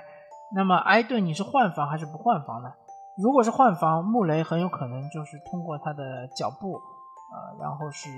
[0.53, 2.71] 那么埃顿你是换防还是不换防呢？
[3.17, 8.11] 如果是换防，穆雷很有可能就是通过他的脚步，呃，然后是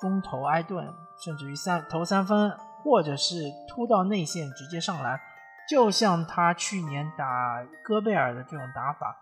[0.00, 0.86] 中投埃顿，
[1.24, 5.18] 甚至于三投三分，或者是突到内线直接上篮，
[5.68, 9.16] 就像他去年打戈贝尔的这种打法。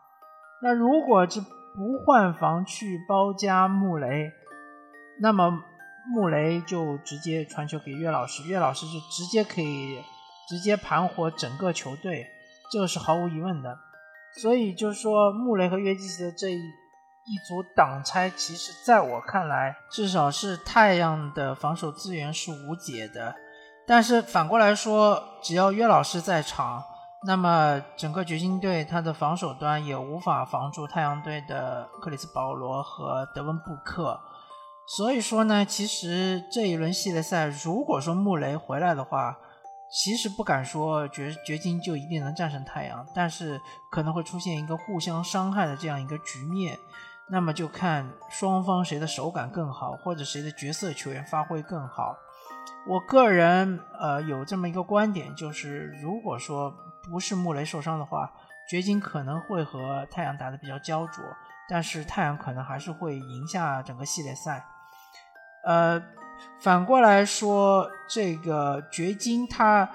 [0.62, 4.30] 那如果是不换防去包夹穆雷，
[5.20, 5.64] 那么。
[6.10, 10.02] 穆雷就直接传球给岳老师，岳老师就直接可以
[10.48, 12.26] 直接盘活整个球队，
[12.72, 13.78] 这个是毫无疑问的。
[14.40, 23.34] 所以就说，穆雷和约基奇的这一一组挡拆，其实在我看来，至少是太阳的防守资源是无解的。
[23.88, 26.84] 但是反过来说，只要约老师在场，
[27.26, 34.20] 那么整个掘金队他的防守端也无法防住太阳队的克里斯保罗和德文布克。
[34.98, 39.38] 所以说呢，其实这一轮系列赛，如果说穆雷回来的话，
[39.90, 43.58] 其实不敢说掘掘金就一定能战胜太阳，但是
[43.90, 46.78] 可能会出现一个互相伤害的这样一个局面。
[47.30, 52.14] 那么就看双方谁的手感更好，或者谁的角色球员发挥更好。
[52.88, 58.32] 我个人呃有这么一个观点，就是如果说不是穆雷受伤的话，
[58.66, 61.22] 掘金可能会和太阳打得比较焦灼，
[61.68, 64.64] 但是太阳可能还是会赢下整个系列赛。
[65.64, 66.02] 呃，
[66.60, 69.90] 反过来说，这个掘金他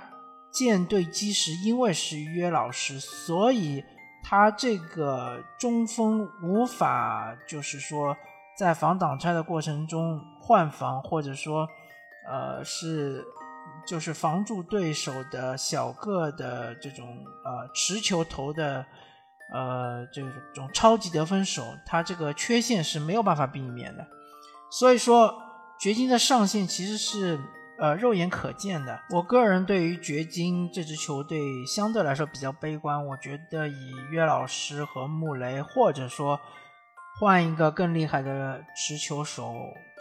[0.51, 3.83] 建队基石，因为是约老师，所以
[4.21, 8.15] 他这个中锋无法就是说
[8.55, 11.67] 在防挡拆的过程中换防，或者说
[12.27, 13.23] 呃是
[13.85, 17.05] 就是防住对手的小个的这种
[17.43, 18.85] 呃持球投的
[19.53, 20.21] 呃这
[20.53, 24.05] 种超级得分手，他这个缺陷是没有办法避免的，
[24.69, 25.39] 所以说。
[25.79, 27.37] 掘金的上限其实是
[27.77, 29.01] 呃肉眼可见的。
[29.09, 33.05] 我个人对于掘金这支球队相对来说比较悲观。
[33.07, 36.39] 我觉得以约老师和穆雷，或者说
[37.19, 39.53] 换一个更厉害的持球手，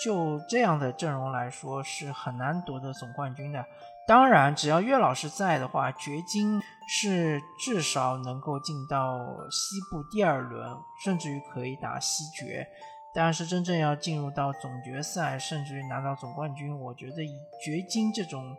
[0.02, 3.64] 就这样的阵容来说是很难夺得总冠军的。
[4.08, 9.16] 当然，只要岳老师在的话，掘金是至少能够进到
[9.50, 12.66] 西部第二轮，甚至于可以打西决。
[13.14, 17.30] 但是真正要进入到总决赛，甚至于拿到总冠军，我觉得以
[17.62, 18.56] 掘金这种，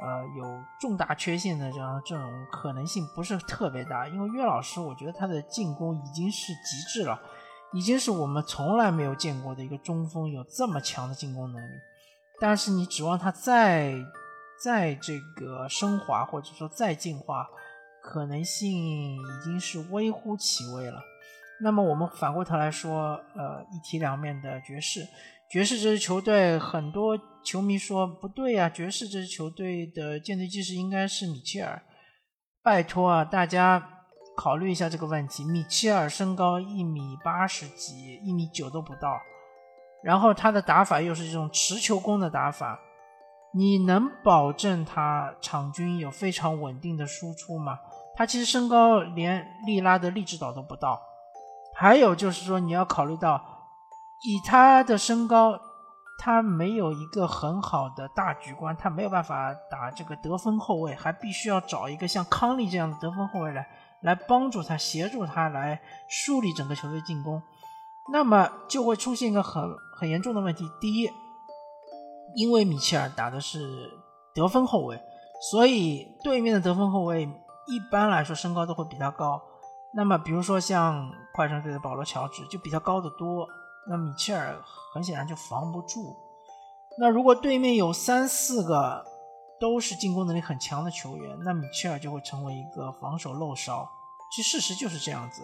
[0.00, 4.06] 呃，有重大缺陷的这样的阵容，可能性不是特别大。
[4.06, 7.18] 因为岳老师，我觉得他的进攻已经是极致了，
[7.72, 11.74] 已经是我们从来没有见过的一个中锋有这么强的进攻能力。
[12.40, 13.94] 但是你指望他再
[14.62, 17.46] 再这个升华，或者说再进化？
[18.00, 21.02] 可能性已经是微乎其微了。
[21.60, 25.06] 那么我们反过头来说，呃，一体两面的爵士，
[25.50, 31.82] 爵士这支球队，很多球迷说不对呀，爵士这支球队的舰队技师应该是米切尔。
[32.62, 33.97] 拜托啊，大家
[34.38, 35.44] 考虑一下这个问题。
[35.44, 39.20] 米切尔身高一米八十几，一米九都不到，
[40.00, 42.78] 然后他的打法又是这种持球攻的打法。
[43.52, 47.80] 你能保证他场均有非常稳定的输出吗？
[48.14, 51.00] 他其实身高连利拉的利指导都不到。
[51.74, 53.42] 还有就是说，你要考虑到，
[54.22, 55.58] 以他的身高，
[56.18, 63.66] 他没有一个很好的大局观，他没有办法打这个得分后卫，还必须要找一个像康利这样的得分后卫来
[64.02, 67.42] 来帮助他，协助他来树立整个球队进攻。
[68.12, 69.62] 那么就会出现一个很
[69.96, 71.10] 很严重的问题：第一。
[72.34, 73.90] 因为米切尔打的是
[74.34, 75.00] 得分后卫，
[75.50, 77.22] 所以对面的得分后卫
[77.66, 79.40] 一般来说身高都会比他高。
[79.94, 83.48] 那么，比如说像快船队的保罗·乔治就比他高得多，
[83.88, 84.54] 那米切尔
[84.92, 86.14] 很显然就防不住。
[86.98, 89.02] 那如果对面有三四个
[89.60, 93.88] 都是进攻能力很强的球员，那米切尔就会成为一个防守漏勺。
[94.30, 95.42] 其实事实就是这样子。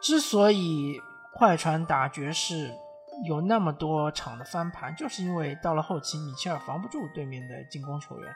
[0.00, 1.00] 之所以
[1.34, 2.74] 快船打爵士，
[3.24, 8.34] 有那么多场的翻盘，就是因为到了后期，米切尔防不住对面的进攻球员。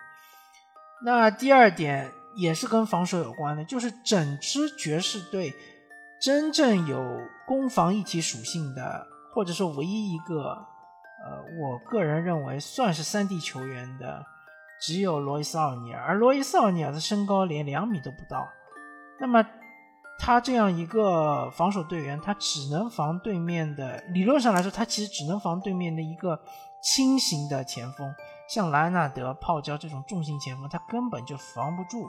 [1.02, 5.54] 那第二点也是跟防守有关的，就是整支爵士队
[6.20, 10.66] 真正有攻防一体属性的，或者说唯一一个，
[11.24, 14.26] 呃，我个人认为算是三 D 球员的，
[14.80, 18.48] 只有罗伊斯奥尼尔，而罗伊斯奥尼尔的身高连两米都不到。
[19.20, 19.46] 那么。
[20.22, 24.04] 他这样一个防守队员，他只能防对面的。
[24.08, 26.38] 理论上来说，他其实只能防对面的一个
[26.82, 28.14] 轻型的前锋，
[28.46, 32.06] 像莱纳德、泡椒这种重型前锋，他根本就防不住。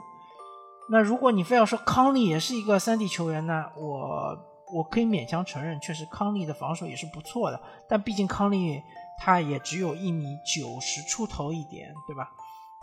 [0.90, 4.38] 那如果你非要说康利也是一个三 D 球员呢，我
[4.74, 7.58] 我可以勉强承认，确实康利的防守也是不错的。
[7.88, 8.82] 但毕竟康利
[9.18, 12.30] 他也只有一米九十出头一点，对吧？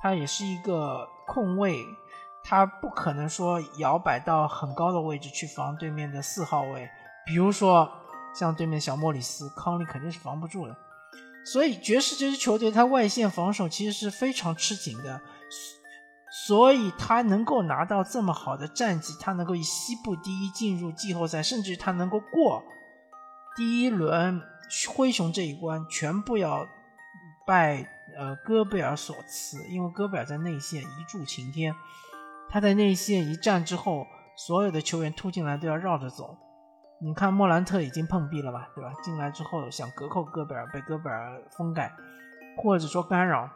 [0.01, 1.85] 他也是一个控卫。
[2.41, 6.89] 他不可能说摇摆到很高的位置去防对面的四号位，
[7.25, 7.87] 比如说
[8.33, 10.75] 像对面小莫里斯，康利肯定是防不住的。
[11.45, 15.21] 所以爵士这支球队，他外线防守其实是非常吃紧的，
[16.47, 22.63] 所以他能够拿到这么好的战绩，他能够以西部第一进入季后赛，甚至他能够过
[23.55, 24.41] 第一轮
[24.87, 26.65] 灰熊这一关，全部要
[27.45, 27.85] 拜
[28.19, 31.73] 呃戈贝尔所赐，因为戈贝尔在内线一柱擎天。
[32.49, 34.05] 他在内线一站之后，
[34.35, 36.37] 所有的球员突进来都要绕着走。
[37.01, 38.91] 你看莫兰特已经碰壁了吧，对吧？
[39.01, 41.93] 进来之后想隔扣戈贝尔，被戈贝尔封盖，
[42.57, 43.49] 或者说干扰。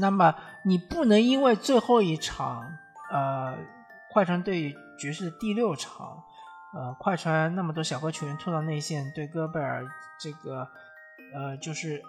[0.00, 2.64] 那么你不能因为最后一场，
[3.10, 3.54] 呃，
[4.12, 6.22] 快船对爵士的第六场，
[6.72, 9.86] 呃，快船那么多小个球员突到内线，对戈贝尔
[10.20, 10.68] 这个，
[11.34, 12.02] 呃，就是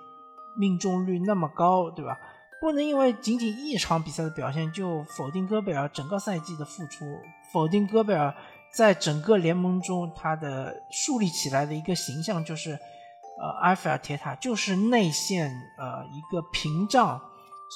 [0.58, 2.18] 命中率那么高，对吧？
[2.62, 7.06] 不能因为仅仅一场比赛的表现就否定戈贝尔整个赛季的付出，
[7.54, 8.36] 否定戈贝尔
[8.76, 17.22] 在整个联盟中他的树立起来的一个形象就是，呃，埃菲尔铁塔就是内线呃一个屏障，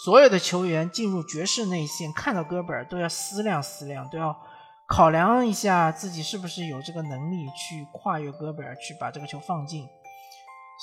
[0.03, 4.38] 所有的球员进入爵士内线看到戈贝尔都要思量思量，都要
[4.86, 9.88] 考量一下自己是不是有这个能力去跨越戈贝尔去把这个球放进，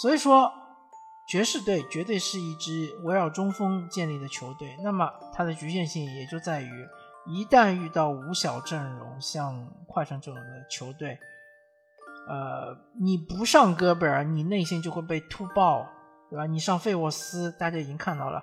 [0.01, 0.51] 所以说。
[1.29, 6.89] 爵士队绝对是一支围绕中锋建立的球队，那么它的局限性也就在于，
[7.27, 11.17] 一旦遇到五小阵容，像快船这种的球队，
[12.29, 15.87] 呃，你不上戈贝尔，你内线就会被突爆，
[16.29, 16.47] 对吧？
[16.47, 18.43] 你上费沃斯，大家已经看到了，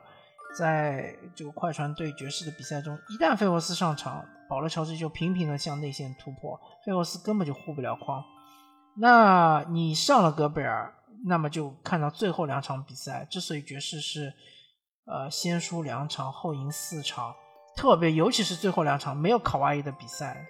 [0.57, 8.23] 在这个快船对爵士的比赛中，一旦费沃斯上场，保罗乔治就频频的向内线突破，费沃斯根本就护不了框。
[8.95, 10.93] 那你上了戈贝尔。
[11.25, 14.33] 那么就看到最后两场比赛，之所以爵士是，
[15.05, 17.33] 呃，先输两场后赢四场，
[17.75, 20.45] 特别尤其是最后两场没有卡哇伊的比赛，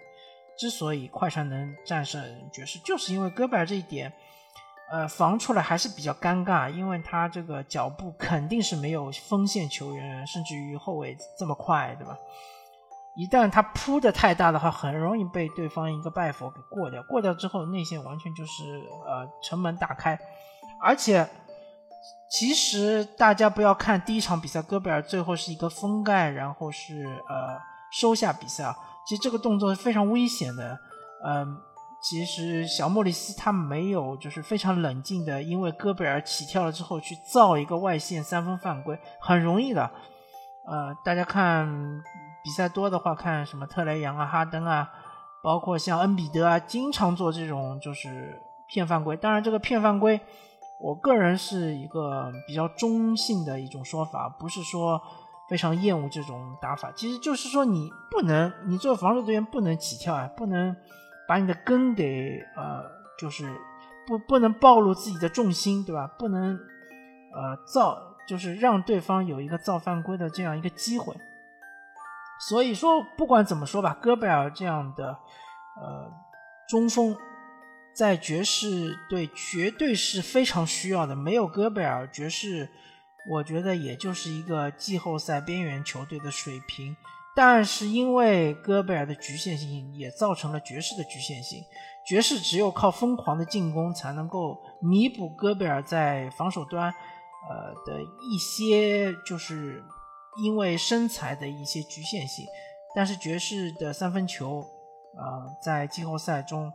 [0.58, 4.12] 之所以快船能战胜爵士，就是因为戈贝尔这一点，
[4.92, 12.18] 呃，防出来还是比较尴尬，因为他这个脚步肯定是没有锋线球员甚至于后卫这么快，对吧？
[13.16, 20.20] 一旦他扑的太大的话，很容易被对方一个拜佛给过掉，过掉之后内线完全就是呃城门大开。
[20.82, 21.28] 而且，
[22.30, 27.58] 其实大家不要看第一场比赛，戈贝尔最后是一个封盖，然后是呃
[27.92, 28.76] 收下比赛啊。
[29.08, 30.78] 其实这个动作是非常危险的。
[31.26, 31.58] 嗯，
[32.02, 39.90] 其实小莫里斯他没有就是非常冷静的，因为戈贝尔起跳了之后去造一个外线三分犯规，很容易的。
[40.68, 41.66] 呃，大家看
[42.44, 44.90] 比赛多的话，看什么特雷杨啊、哈登啊，
[45.42, 49.16] 包括像恩比德啊，经常做这种就是骗犯规。
[49.16, 50.20] 当然，这个骗犯规，
[50.80, 55.02] 我个人是一个比较中性的一种说法，不是说
[55.50, 56.92] 非常厌恶这种打法。
[56.96, 60.76] 其实就是说，你不能，你做防守队员不能起跳啊，不能
[61.28, 62.84] 把你的根给呃，
[63.20, 63.60] 就是
[64.06, 66.08] 不不能暴露自己的重心，对吧？
[66.18, 66.58] 不能
[67.34, 68.04] 呃造。
[68.28, 71.16] 就是让对方有一个造犯规的这样一个机会，
[72.42, 75.18] 所以说不管怎么说吧，戈贝尔这样的
[75.82, 76.12] 呃
[76.68, 77.16] 中锋
[77.98, 81.16] 在爵士队绝对是非常需要的。
[81.16, 82.70] 没有戈贝尔，爵士
[83.28, 86.96] 我觉得也就是一个季后赛边缘球队的水平。
[87.36, 91.64] 但是因为戈贝尔的局限性，也造成了爵士的局限性。
[92.08, 96.94] 爵士只有靠疯狂的进攻才能够弥补戈贝尔在防守端。
[97.50, 99.82] 呃的一些就是
[100.44, 102.46] 因为身材的一些局限性，
[102.94, 104.60] 但是爵士的三分球，
[105.16, 106.70] 呃，在季后赛中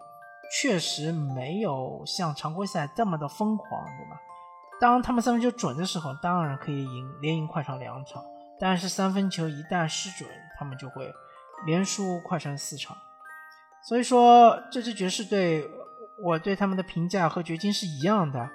[0.60, 4.20] 确实没有像常规赛这么的疯狂，对吧？
[4.80, 8.22] 当他们三分球准的时候，当然可以赢，连赢快船两场。
[8.60, 10.28] 但是三分球一旦失准，
[10.58, 11.12] 他们就会
[11.66, 12.96] 连输快船四场。
[13.82, 15.68] 所以说，这支爵士队，
[16.22, 18.48] 我对他们的评价和掘金是一样的。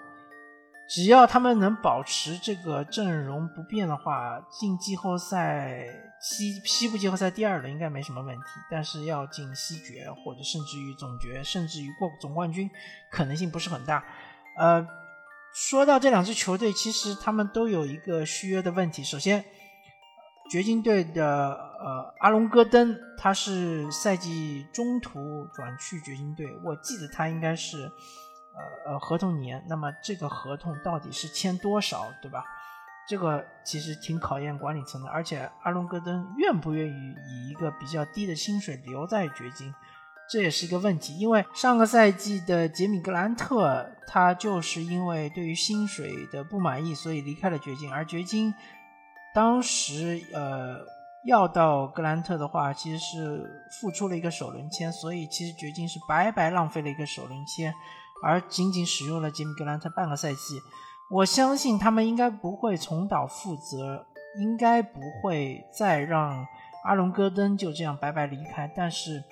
[0.89, 5.83] 只要他们能保持这个阵容不变的话，进季后赛
[6.21, 8.43] 西西部季后赛第二轮应该没什么问题。
[8.69, 12.69] 但是要进西决或者甚至于总决，甚至于过总冠军，
[13.11, 14.03] 可能性不是很大。
[14.57, 14.87] 呃，
[15.53, 19.03] 说到这两支球队，其实他们都有一个续约的问题。
[19.03, 19.43] 首先，
[20.49, 27.91] 掘金队的呃阿隆戈登，他是赛季中途转去掘金队，我记得他应该是。
[28.57, 32.43] 呃呃，合同年，那么这个合同到底是签多少，对吧？
[33.07, 39.73] 这个其实挺考验管理层的，而且阿隆戈登愿不愿意以一个比较低的薪水留在掘金，
[40.29, 41.17] 这也是一个问题。
[41.17, 47.89] 因为上个赛季的杰米格兰特，他就是因为对于薪水的不满意，所以离开了掘金。
[47.89, 48.53] 而掘金
[49.33, 50.79] 当时呃
[51.25, 57.73] 要到格兰特的话，其实是付出了一个首轮签，所以其实掘金是白白浪费了一个首轮签。
[58.23, 60.59] 而仅仅使用了杰米格兰特半个赛季，
[61.09, 64.05] 我相信他们应该不会重蹈覆辙，
[64.37, 66.45] 应该不会再让
[66.83, 68.69] 阿隆戈登就这样白白离开。
[68.75, 69.23] 但是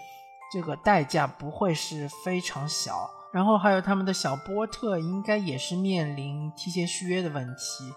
[0.53, 3.09] 这个代价不会是非常小。
[3.33, 7.93] 然后还有他们的小波特，应该也是面临提前续约的问题。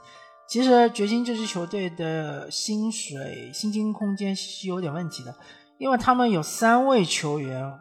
[0.48, 5.32] 其实掘金这支球队的薪水薪金空间是有点问题的，
[5.78, 7.80] 因为他们有三位球员。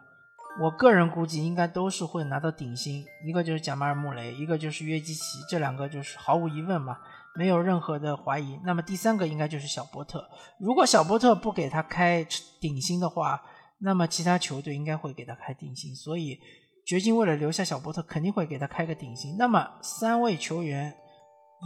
[0.60, 6.98] 我个人估计应该都是会拿到顶薪，一个就是贾马尔·穆雷，一个就是约基奇，这两个就是毫无疑问嘛，
[7.36, 8.58] 没有任何的怀疑。
[8.64, 10.28] 那么第三个应该就是小波特，
[10.58, 12.26] 如果小波特不给他开
[12.60, 13.40] 顶薪的话，
[13.78, 15.94] 那么其他球队应该会给他开顶薪。
[15.94, 16.40] 所以
[16.84, 19.36] 掘金为了留下小波特，肯定会给他开个顶薪。
[19.38, 20.92] 那么三位球员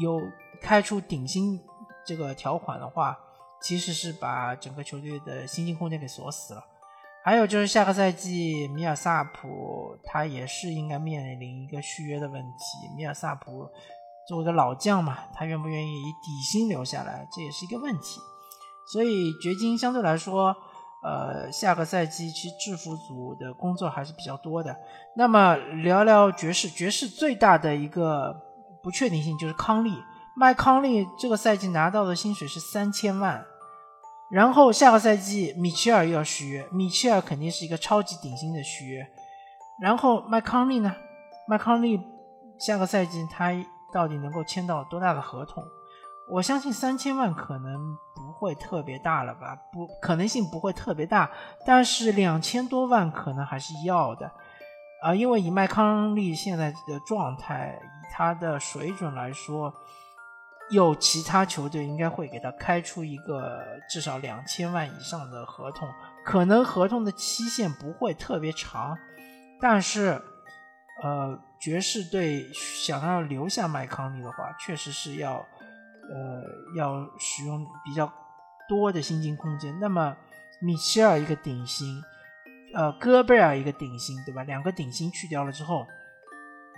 [0.02, 0.20] 有
[0.60, 1.58] 开出顶薪
[2.04, 3.16] 这个条款的话，
[3.62, 6.62] 其实是把整个球队的薪金空间给锁死了。
[7.24, 12.96] 还有就是下个赛季，米尔萨普他也是应该面临一个续约的问题。
[12.96, 13.68] 米尔萨普
[14.26, 18.20] 作为一个老将嘛，他愿不愿意以底薪留下来，这也是一个问题。
[18.92, 20.54] 所以掘金相对来说，
[21.04, 24.76] 呃，下个赛季其实制服组的工作还是比较多的。
[25.16, 28.34] 那么聊聊爵士，爵士最大的一个
[28.82, 29.92] 不确定性就是康利，
[30.36, 33.44] 麦康利这个赛季拿到的薪水是三千万。
[34.32, 39.06] 然后下个赛季米切尔又要续约，米切尔肯定是一个超级顶薪的续约。
[39.78, 40.96] 然后麦康利呢？
[41.46, 42.00] 麦康利
[42.58, 43.52] 下个赛季他
[43.92, 45.62] 到底能够签到多大的合同？
[46.30, 51.30] 我相信三千万可能不会特别大了吧，不可能性不会特别大，
[51.66, 54.30] 但是两千多万可能还是要的
[55.02, 59.74] 啊，因为以麦康利现在的状态，以他的水准来说。
[60.72, 65.86] 有其他球队应该会给他开出一个至少两千万以上的合同，
[66.24, 68.96] 可能合同的期限不会特别长，
[69.60, 70.18] 但是，
[71.02, 75.34] 呃，爵士队想要留下麦康利的话，确实是要，
[76.10, 76.42] 呃，
[76.74, 78.10] 要使用比较
[78.66, 79.78] 多的薪金空间。
[79.78, 80.16] 那么，
[80.62, 82.02] 米切尔一个顶薪，
[82.74, 84.42] 呃，戈贝尔一个顶薪，对吧？
[84.44, 85.86] 两个顶薪去掉了之后，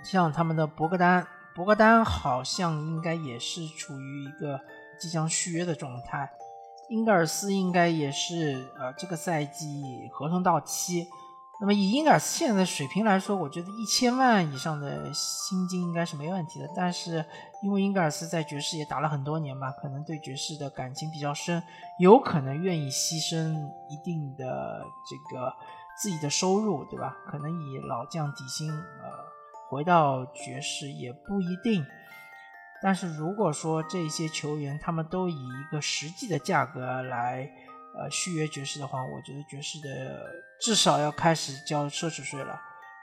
[0.03, 1.25] 像他们的博格丹。
[1.55, 4.59] 博格丹好像应该也是处于一个
[4.99, 6.29] 即将续约的状态，
[6.89, 9.81] 英格尔斯应该也是呃这个赛季
[10.11, 11.07] 合同到期。
[11.61, 16.69] 那么以英格尔斯现在的水平来说，我觉得一千万以上的薪金应该是没问题的。
[16.75, 17.23] 但是
[17.63, 21.63] 因为英格尔斯在爵士也打了很多年嘛，可能对爵士的感情比较深，
[22.01, 23.53] 有可能愿意牺牲
[23.89, 25.53] 一定的这个
[25.97, 27.15] 自己的收入，对吧？
[27.25, 29.24] 可能以老将底薪，呃，
[29.75, 31.85] 回到爵士也不一定。
[32.81, 37.49] 但是如果说这些球员他们都以一个实际的价格来，
[37.97, 42.57] 呃，续约爵士的话，我觉得爵士的至少要开始交奢侈税了。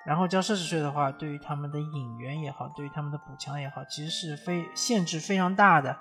[0.07, 5.97] 然后交奢侈税的话，对于他们的引援也好，对于他们的补强也好，其实是非限制非常大的。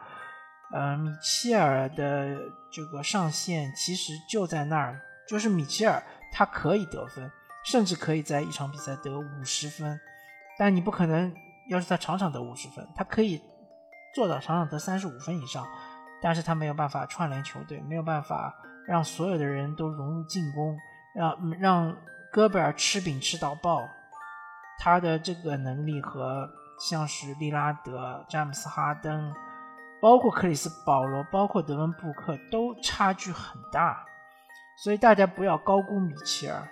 [0.71, 2.37] 呃，米切尔的
[2.71, 6.01] 这个上限其实就在那儿，就是米切尔
[6.31, 7.29] 他可以得分，
[7.65, 9.99] 甚至可以在一场比赛得五十分，
[10.57, 11.33] 但你不可能
[11.69, 13.41] 要是他场场得五十分，他可以
[14.13, 15.67] 做到场场得三十五分以上，
[16.21, 18.53] 但是他没有办法串联球队，没有办法
[18.87, 20.77] 让所有的人都融入进攻，
[21.15, 21.95] 让让。
[22.33, 23.85] 戈贝尔吃饼吃到爆，
[24.79, 26.49] 他的这个能力和
[26.79, 29.33] 像是利拉德、詹姆斯哈登，
[30.01, 34.01] 包括克里斯保罗、包括德文布克都差距很大，
[34.81, 36.65] 所以大家不要高估米切尔。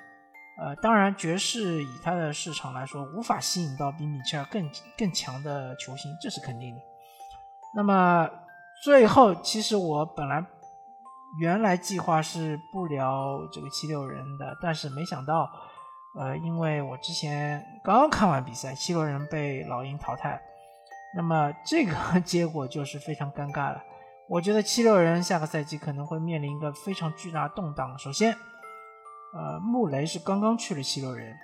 [0.61, 6.81] 呃，当然爵士以他的市场来说，无法吸引到比米切尔更更强的球星，这是肯定的。
[7.75, 8.29] 那么
[8.83, 10.45] 最后，其实我本来。
[11.39, 15.47] 原来计划是不聊这个七六人的，但是没想到，
[16.17, 20.41] 呃，因为我之前刚看完比赛，七六人被老鹰淘汰，
[21.15, 21.93] 那么这个
[22.25, 23.79] 结果就是非常尴尬了。
[24.27, 27.95] 我觉得七六人下个赛季可能会面临一个非常巨大动荡。
[27.99, 28.35] 首先，
[29.33, 31.35] 呃，穆雷是刚刚去了七六人，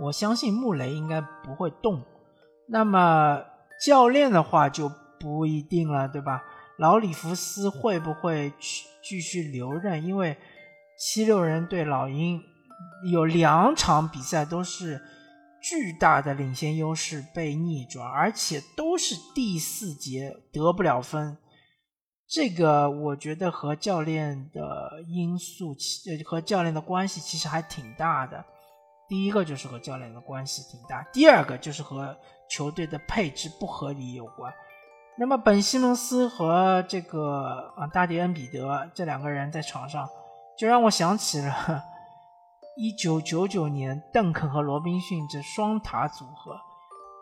[0.00, 2.02] 我相信穆雷应该不会动。
[2.68, 3.42] 那么
[3.84, 4.90] 教练的话就
[5.20, 6.42] 不一定了，对吧？
[6.78, 10.04] 老里弗斯会不会去继续留任？
[10.04, 10.36] 因为
[10.98, 12.42] 七六人对老鹰
[13.10, 15.00] 有两场比赛都是
[15.62, 21.38] 巨大的领先优势被逆转，而且都是第四节得不了分。
[22.28, 28.44] 这个我觉得和教练的因素，呃，和教练的关系其实还挺大的。
[29.08, 32.16] 第一个就是和教练的关系挺大，第二个就是和
[32.50, 34.52] 球队的配置不合理有关。
[35.16, 40.08] 那么本西蒙斯和这个啊大迪恩比德这两个人在场上，
[40.58, 41.82] 就让我想起了
[42.76, 46.60] 一九九九年邓肯和罗宾逊这双塔组合。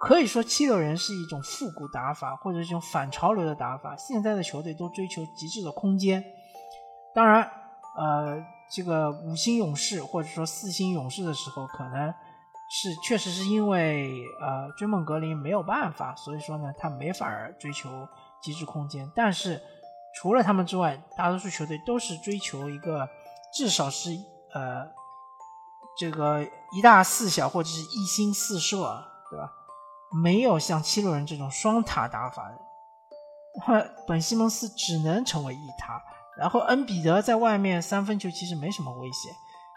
[0.04, 3.96] 可以说七六人是一种复古打法，或者一种反潮流的打法。
[3.96, 6.22] 现在的球队都追求极致的空间。
[7.14, 7.42] 当然，
[7.96, 12.12] 呃，这个五星勇士或者说四星勇士的时候，可能。
[12.66, 17.30] 是，确实是因为呃，追梦格林没有办法，所以说呢，他没法
[17.60, 17.88] 追求
[18.42, 19.08] 极致空间。
[19.14, 19.60] 但是
[20.16, 23.06] 除了他们之外，大多数球队都是追求一个
[23.52, 24.10] 至少是
[24.54, 24.86] 呃，
[25.98, 26.42] 这个
[26.72, 28.76] 一大四小或者是一星四射，
[29.30, 29.52] 对吧？
[30.22, 36.02] 没有像七六人这种双塔打法的， 本西蒙斯只能成为一塔，
[36.38, 39.28] 然后恩比德在外面三分球其实没什么威胁。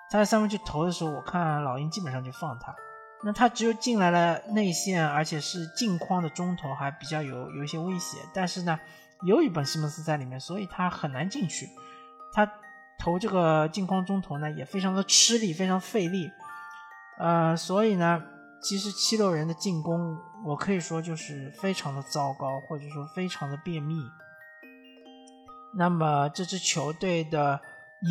[0.10, 2.74] 他在三分球投的时候，我看老鹰基本上就放他。
[3.24, 8.18] 那他只有进来了内线，而且是近框的中投，还比较有有一些威胁。
[8.34, 8.80] 但是呢，
[9.24, 11.68] 由于本西蒙斯在里面，所以他很难进去。
[12.32, 12.50] 他
[13.00, 16.32] 投这个近框中投呢，也非常的吃力，非常费力。
[17.18, 18.22] 呃，所以呢，
[18.62, 23.96] 其实七六人的进攻，我可以说就是非常的糟糕，或者说非常的便秘。
[25.76, 27.60] 那么这支球队的。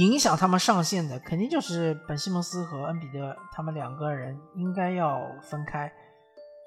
[0.01, 5.93] 影响他们上线的肯定就是本西蒙斯和恩比德，他们两个人应该要分开，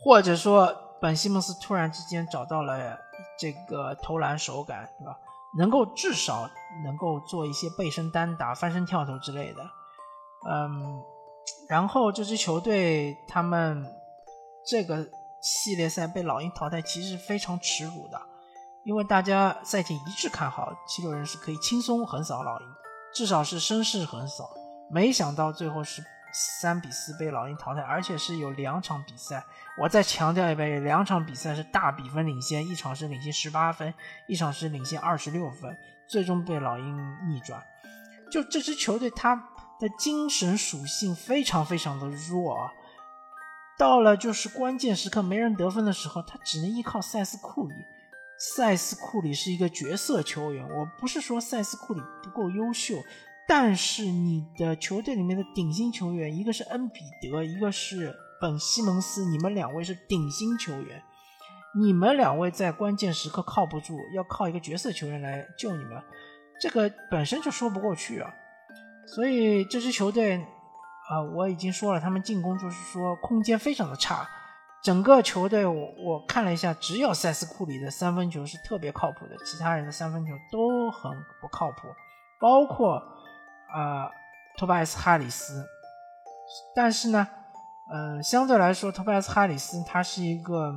[0.02, 2.98] 或者说本西蒙斯突然之间找到了
[3.38, 5.20] 这个投篮手感，对吧？
[5.58, 6.50] 能够至少
[6.86, 9.70] 能够做一些背身单打、翻身跳投之类的。
[10.50, 11.04] 嗯，
[11.68, 13.86] 然后这支球队他们
[14.66, 15.08] 这个
[15.42, 18.22] 系列赛被老鹰淘汰，其实是非常耻辱的，
[18.84, 22.68] 因为大家赛前一致看好七六人是可以轻松横扫老鹰。
[23.12, 24.48] 至少是声势横扫，
[24.92, 29.44] 没想到最后是三比四被老鹰淘汰，而且是有两场比赛。
[29.80, 33.92] 我再强调一遍，两场比赛是大比分领先，一场是领先十八分，
[34.28, 35.76] 一场是领先二十六分，
[36.08, 37.60] 最终被老鹰逆转。
[38.32, 39.36] 就这支球队，他
[39.80, 42.74] 的精神属性非常非常的弱啊！
[43.78, 47.74] 到了就是关键时刻没人得分的时候，他只能依靠塞斯库里。
[48.38, 52.96] 塞斯库里是一个角色球员，我不是说塞斯库里不够优秀，
[53.48, 61.02] 但是你的球队里面的顶薪球员，一个是恩比德，一个是本西蒙斯，你们两位是顶薪球员，
[61.76, 66.02] 你们两位在关键时刻靠不住，要靠一个角色球员来救你们，
[66.62, 68.34] 这个本身就说不过去啊。
[69.16, 70.38] 所以这支球队
[71.10, 74.28] 啊，我已经说了，他们进攻就是说空间非常的差。
[74.82, 81.88] 整个球队我我看了一下，只有塞斯库里的三分球是特别靠谱的，其他人的三分球都很不靠谱，
[82.40, 82.96] 包括
[83.74, 84.10] 啊
[84.58, 85.66] 托巴斯哈里斯。
[86.76, 87.28] 但是呢，
[87.92, 90.72] 呃，相对来说，托巴斯哈里斯他是一个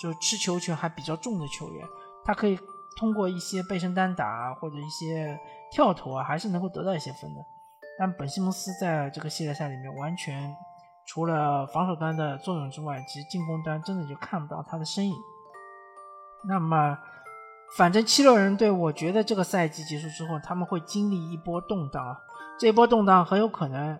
[0.00, 1.86] 就吃球权还比较重的球员，
[2.24, 2.58] 他可以
[2.98, 5.38] 通过一些背身单打或者一些
[5.72, 7.44] 跳投啊，还是能够得到一些分的。
[8.00, 10.56] 但本西蒙斯在这个系列赛里面完全。
[11.06, 15.14] 除了防守端的作用之外，其实进攻端真的就看不到他的身影。
[16.48, 16.96] 那么，
[17.76, 22.16] 反正七六人队，我觉得这个赛季结束之后，他们会经历一波动荡。
[22.58, 23.98] 这波动荡很有可能，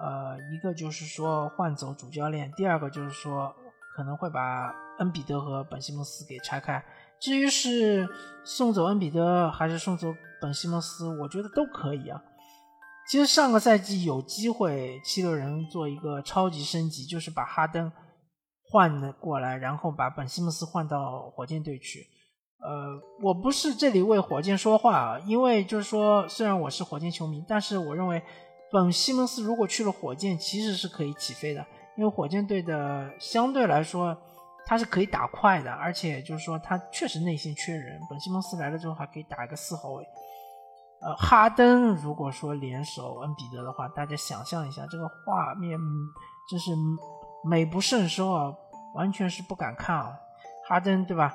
[0.00, 3.52] 呃，一个就是说换走主教练，第二个就是说
[3.96, 6.84] 可能会把恩比德和本西蒙斯给拆开。
[7.18, 8.06] 至于是
[8.44, 12.22] 送走恩比德还是送走本西蒙斯，我觉得都可以啊。
[13.08, 17.92] 其实上个赛季有机会，七六人做一个超级升级，就是把哈登
[18.70, 22.06] 换了过来，然后把本西蒙斯换到火箭队去。
[22.64, 28.22] 呃，我不是这里为火箭说话啊，因为就是说，虽然我是火箭球迷，但是我认为
[28.70, 31.66] 本西蒙斯如果去了火箭，其实是可以起飞的，
[31.98, 34.16] 因为火箭队的相对来说
[34.64, 40.06] 他是可以打快的，而且就是说他确实内线缺人，本西蒙斯来了之后还可以打一个四号位。
[41.04, 45.78] 呃，哈登如果说联手恩比德的话，大家想象一下，这个画面
[46.48, 46.70] 真是
[47.44, 48.54] 美不胜收啊，
[48.94, 50.16] 完全是不敢看啊。
[50.68, 51.34] 哈登对吧？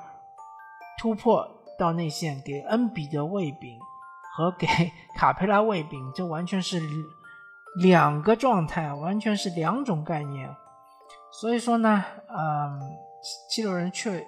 [0.97, 1.45] 突破
[1.77, 3.77] 到内线给恩比德喂饼
[4.35, 4.65] 和给
[5.15, 6.81] 卡佩拉喂饼，这完全是
[7.81, 10.49] 两个状态，完全是两种概念。
[11.29, 12.79] 所以说呢，嗯，
[13.49, 14.25] 七六人确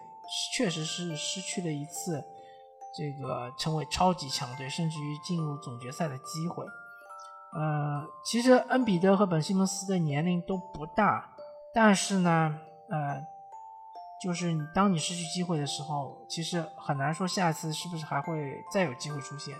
[0.54, 2.22] 确实是失去了一次。
[2.96, 6.66] 这个成为超级强队，甚至于进入总决赛的机会。
[7.52, 11.30] 呃，其实恩比德和本西蒙斯的年龄都不大，
[11.74, 12.60] 但是呢，
[12.90, 13.22] 呃，
[14.22, 19.56] 就是你当你失去机会的时候，其实很难说下次是不是还会再有机会出现。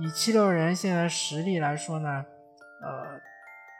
[0.00, 2.08] 以七六人现在实力来说呢，
[2.82, 3.20] 呃，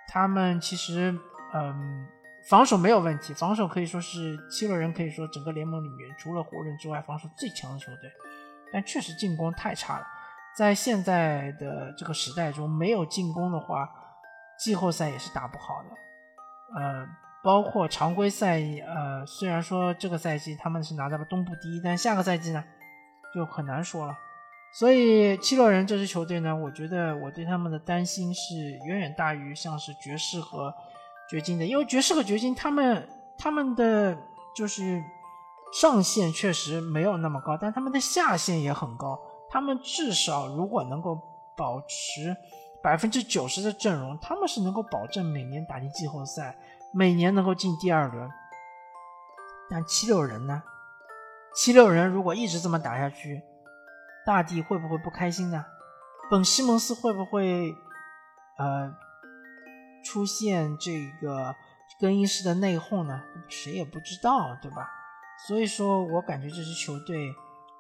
[0.09, 1.19] 他们其实
[1.55, 2.07] 嗯，
[2.49, 8.11] 防守没有问题，防守可以说是七六人可以说整个联盟里面除了湖人之外防守最强的球队。
[8.73, 10.07] 但确实进攻太差了，
[10.57, 13.87] 在现在的这个时代中，没有进攻的话，
[14.59, 16.81] 季后赛也是打不好的。
[16.81, 17.07] 呃，
[17.45, 22.65] 包括常规赛，呃，虽然说这个赛季他们是拿到了东部第一，但下个赛季呢，
[23.35, 24.17] 就很难说了。
[24.73, 28.55] 所以七六人这支球队呢，我觉得我对他们的担心是
[28.87, 30.75] 远远大于像是爵士和
[31.33, 34.17] 掘金的，因为爵士和掘金他们他们的
[34.55, 35.03] 就是。
[35.75, 39.19] 上限确实没有那么高，但他们的下限也很高。
[39.49, 41.19] 他们至少如果能够
[41.57, 42.37] 保持
[42.83, 46.55] 百分之九十的阵容，他们是能够保证每年打进季后赛，
[46.93, 48.31] 每年能够进第二轮。
[49.71, 50.63] 但七六人呢？
[51.55, 53.41] 七六人如果一直这么打下去，
[54.27, 55.65] 大帝会不会不开心呢？
[56.31, 57.75] 本西蒙斯会不会
[58.59, 58.95] 呃
[60.03, 61.55] 出现这个
[61.99, 63.23] 更衣室的内讧呢？
[63.49, 64.89] 谁也不知道，对吧？
[65.47, 67.33] 所以说我感觉这支球队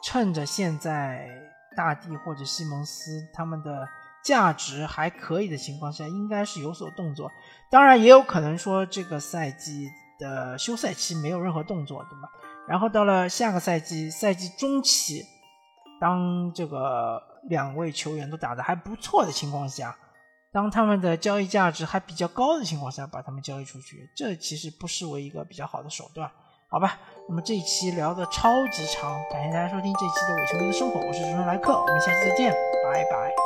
[0.03, 1.29] 趁着现在
[1.77, 3.87] 大帝或者西蒙斯他们的
[4.25, 7.31] 价值还可以的情况下，应该是有所动作。
[7.70, 12.29] 当然也有可能说这个赛季的休赛期没有任何动作，对吧？
[12.68, 15.25] 然后到了下个赛季赛季中期，
[16.01, 19.97] 当这个两位球员都打得还不错的情况下，
[20.53, 26.31] 当他们的交易价值还比较高的情况下，把他们交易出去，这其实不失为一个比较好的手段。
[26.69, 26.99] 好吧，
[27.29, 32.53] 那么这一期聊的超级长，感谢大家收听这一期的伪球迷的生活，我是主持人莱克，我们下期再见，
[32.85, 33.41] 拜拜。